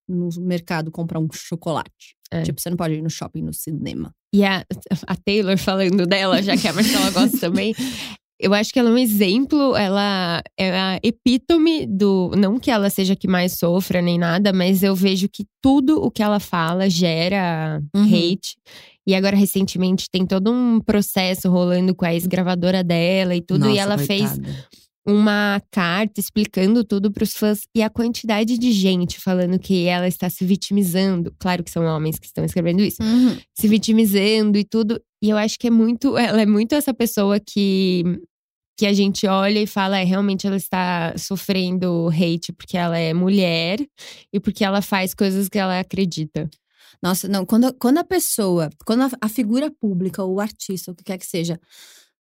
[0.09, 2.15] no mercado comprar um chocolate.
[2.31, 2.43] É.
[2.43, 4.15] Tipo, você não pode ir no shopping, no cinema.
[4.33, 4.65] E a,
[5.09, 7.75] a Taylor falando dela, já que a Marcela gosta também.
[8.39, 12.31] Eu acho que ela é um exemplo, ela é a epítome do.
[12.37, 16.01] Não que ela seja a que mais sofra nem nada, mas eu vejo que tudo
[16.03, 18.05] o que ela fala gera Uhum.
[18.05, 18.57] hate.
[19.07, 23.67] E agora, recentemente, tem todo um processo rolando com a ex-gravadora dela e tudo.
[23.67, 24.67] e Nossa, ela fez coitada.
[25.07, 30.29] uma carta explicando tudo pros fãs e a quantidade de gente falando que ela está
[30.29, 31.33] se vitimizando.
[31.39, 33.03] Claro que são homens que estão escrevendo isso
[33.55, 35.01] se vitimizando e tudo.
[35.23, 38.03] E eu acho que é muito, ela é muito essa pessoa que
[38.79, 43.15] que a gente olha e fala, é, realmente ela está sofrendo hate porque ela é
[43.15, 43.79] mulher
[44.31, 46.49] e porque ela faz coisas que ela acredita.
[47.03, 50.95] Nossa, não, quando, quando a pessoa, quando a, a figura pública, ou o artista, o
[50.95, 51.61] que quer que seja,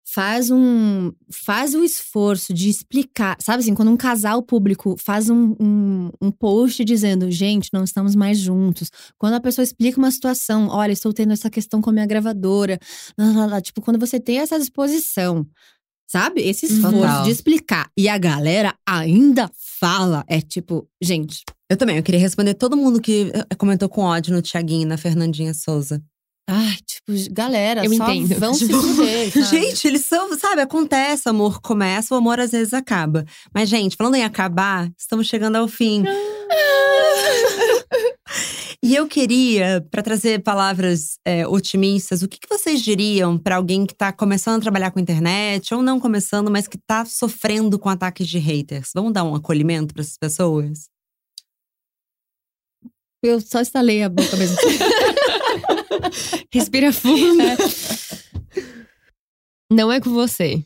[0.06, 1.12] faz um.
[1.32, 6.32] faz o esforço de explicar, sabe assim, quando um casal público faz um, um, um
[6.32, 8.92] post dizendo, gente, não estamos mais juntos.
[9.18, 12.78] Quando a pessoa explica uma situação, olha, estou tendo essa questão com a minha gravadora,
[13.18, 13.62] lá, lá, lá.
[13.62, 15.48] tipo, quando você tem essa disposição.
[16.06, 16.42] Sabe?
[16.42, 17.24] Esse esforço Total.
[17.24, 17.90] de explicar.
[17.98, 20.24] E a galera ainda fala.
[20.28, 21.44] É tipo, gente,
[21.74, 24.86] Eu também, eu queria responder todo mundo que eh, comentou com ódio no Thiaguinho e
[24.86, 26.00] na Fernandinha Souza.
[26.48, 28.40] Ai, tipo, galera, Eu só entendo.
[28.40, 29.46] vão se Tipo, fuder, sabe?
[29.48, 33.26] Gente, eles são, sabe, acontece, amor começa, o amor às vezes acaba.
[33.52, 36.04] Mas, gente, falando em acabar, estamos chegando ao fim.
[38.86, 43.86] E eu queria, para trazer palavras é, otimistas, o que, que vocês diriam para alguém
[43.86, 47.88] que tá começando a trabalhar com internet, ou não começando, mas que tá sofrendo com
[47.88, 48.90] ataques de haters?
[48.94, 50.93] Vamos dar um acolhimento para essas pessoas?
[53.24, 54.58] Eu só estalei a boca mesmo.
[56.54, 57.42] Respira fundo.
[59.72, 60.62] Não é com você.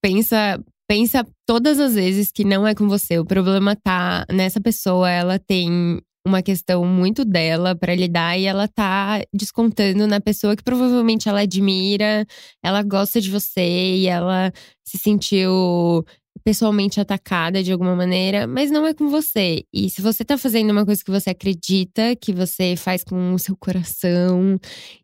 [0.00, 3.20] Pensa, pensa todas as vezes que não é com você.
[3.20, 8.68] O problema tá nessa pessoa, ela tem uma questão muito dela pra lidar e ela
[8.68, 12.26] tá descontando na pessoa que provavelmente ela admira,
[12.62, 14.52] ela gosta de você e ela
[14.84, 16.04] se sentiu
[16.44, 19.64] pessoalmente atacada de alguma maneira, mas não é com você.
[19.72, 23.38] E se você tá fazendo uma coisa que você acredita, que você faz com o
[23.38, 24.58] seu coração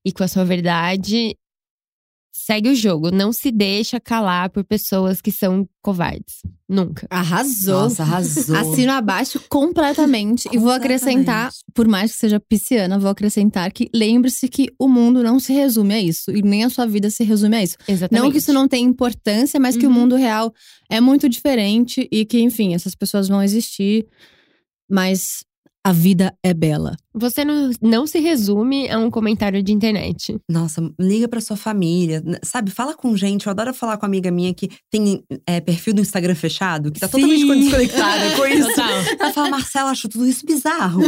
[0.05, 1.37] e com a sua verdade,
[2.49, 3.11] segue o jogo.
[3.11, 6.37] Não se deixa calar por pessoas que são covardes.
[6.67, 7.07] Nunca.
[7.11, 7.83] Arrasou.
[7.83, 8.57] Nossa, arrasou.
[8.57, 10.49] Assino abaixo completamente.
[10.51, 15.23] E vou acrescentar, por mais que seja pisciana, vou acrescentar que lembre-se que o mundo
[15.23, 16.31] não se resume a isso.
[16.31, 17.77] E nem a sua vida se resume a isso.
[17.87, 18.23] Exatamente.
[18.25, 19.95] Não que isso não tenha importância, mas que o Uhum.
[19.95, 20.51] mundo real
[20.91, 24.07] é muito diferente e que, enfim, essas pessoas vão existir.
[24.91, 25.45] Mas
[25.89, 26.95] a vida é bela.
[27.15, 30.37] Você não, não se resume a um comentário de internet.
[30.47, 32.71] Nossa, liga pra sua família, sabe?
[32.71, 33.47] Fala com gente.
[33.47, 37.01] Eu adoro falar com uma amiga minha que tem é, perfil do Instagram fechado, que
[37.01, 37.61] tá totalmente Sim.
[37.61, 38.69] desconectada com isso.
[38.69, 38.91] Total.
[39.19, 41.01] Ela fala, Marcela, acho tudo isso bizarro.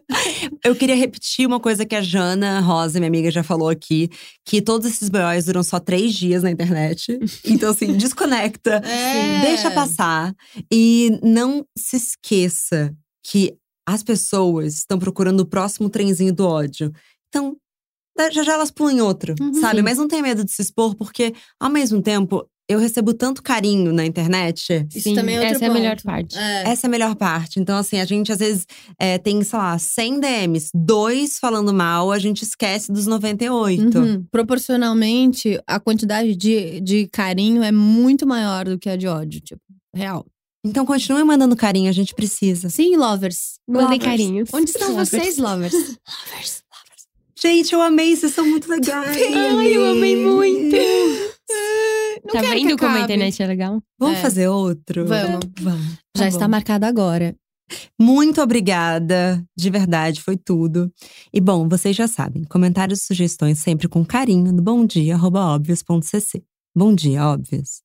[0.64, 4.08] eu queria repetir uma coisa que a Jana Rosa, minha amiga, já falou aqui:
[4.42, 7.18] que todos esses BOs duram só três dias na internet.
[7.44, 8.76] Então, assim, desconecta.
[8.76, 9.40] É.
[9.42, 10.34] Deixa passar.
[10.72, 13.54] E não se esqueça que
[13.86, 16.92] as pessoas estão procurando o próximo trenzinho do ódio.
[17.28, 17.56] Então,
[18.32, 19.54] já já elas pulam em outro, Uhum.
[19.54, 19.82] sabe?
[19.82, 23.92] Mas não tenha medo de se expor, porque, ao mesmo tempo, eu recebo tanto carinho
[23.92, 24.86] na internet.
[24.94, 26.04] Isso Sim, também é outro essa é a melhor ponto.
[26.04, 26.38] parte.
[26.38, 26.68] É.
[26.70, 27.60] Essa é a melhor parte.
[27.60, 28.66] Então, assim, a gente às vezes
[28.98, 33.98] é, tem, sei lá, 100 DMs, dois falando mal, a gente esquece dos 98.
[33.98, 34.24] Uhum.
[34.30, 39.60] Proporcionalmente, a quantidade de, de carinho é muito maior do que a de ódio, tipo,
[39.94, 40.24] real.
[40.64, 42.70] Então, continue mandando carinho, a gente precisa.
[42.70, 43.58] Sim, lovers.
[43.68, 44.04] Mandem Lovers.
[44.04, 44.48] carinhos.
[44.52, 45.08] Onde estão Lovers.
[45.10, 45.72] vocês, lovers?
[45.74, 46.62] Lovers, lovers.
[47.38, 49.16] Gente, eu amei, vocês são muito legais.
[49.16, 50.76] Ai, eu amei muito.
[52.24, 53.82] Não tá vendo como a internet é legal?
[53.98, 54.22] Vamos É.
[54.22, 55.04] fazer outro?
[55.06, 55.40] Vamos.
[55.60, 55.84] Vamos.
[56.16, 56.50] Já Tá está bom.
[56.52, 57.36] marcado agora.
[58.00, 60.90] Muito obrigada, de verdade, foi tudo.
[61.32, 66.42] E bom, vocês já sabem, comentários e sugestões sempre com carinho no bomdia@óbvios.cc.
[66.74, 67.83] Bom dia, óbvios.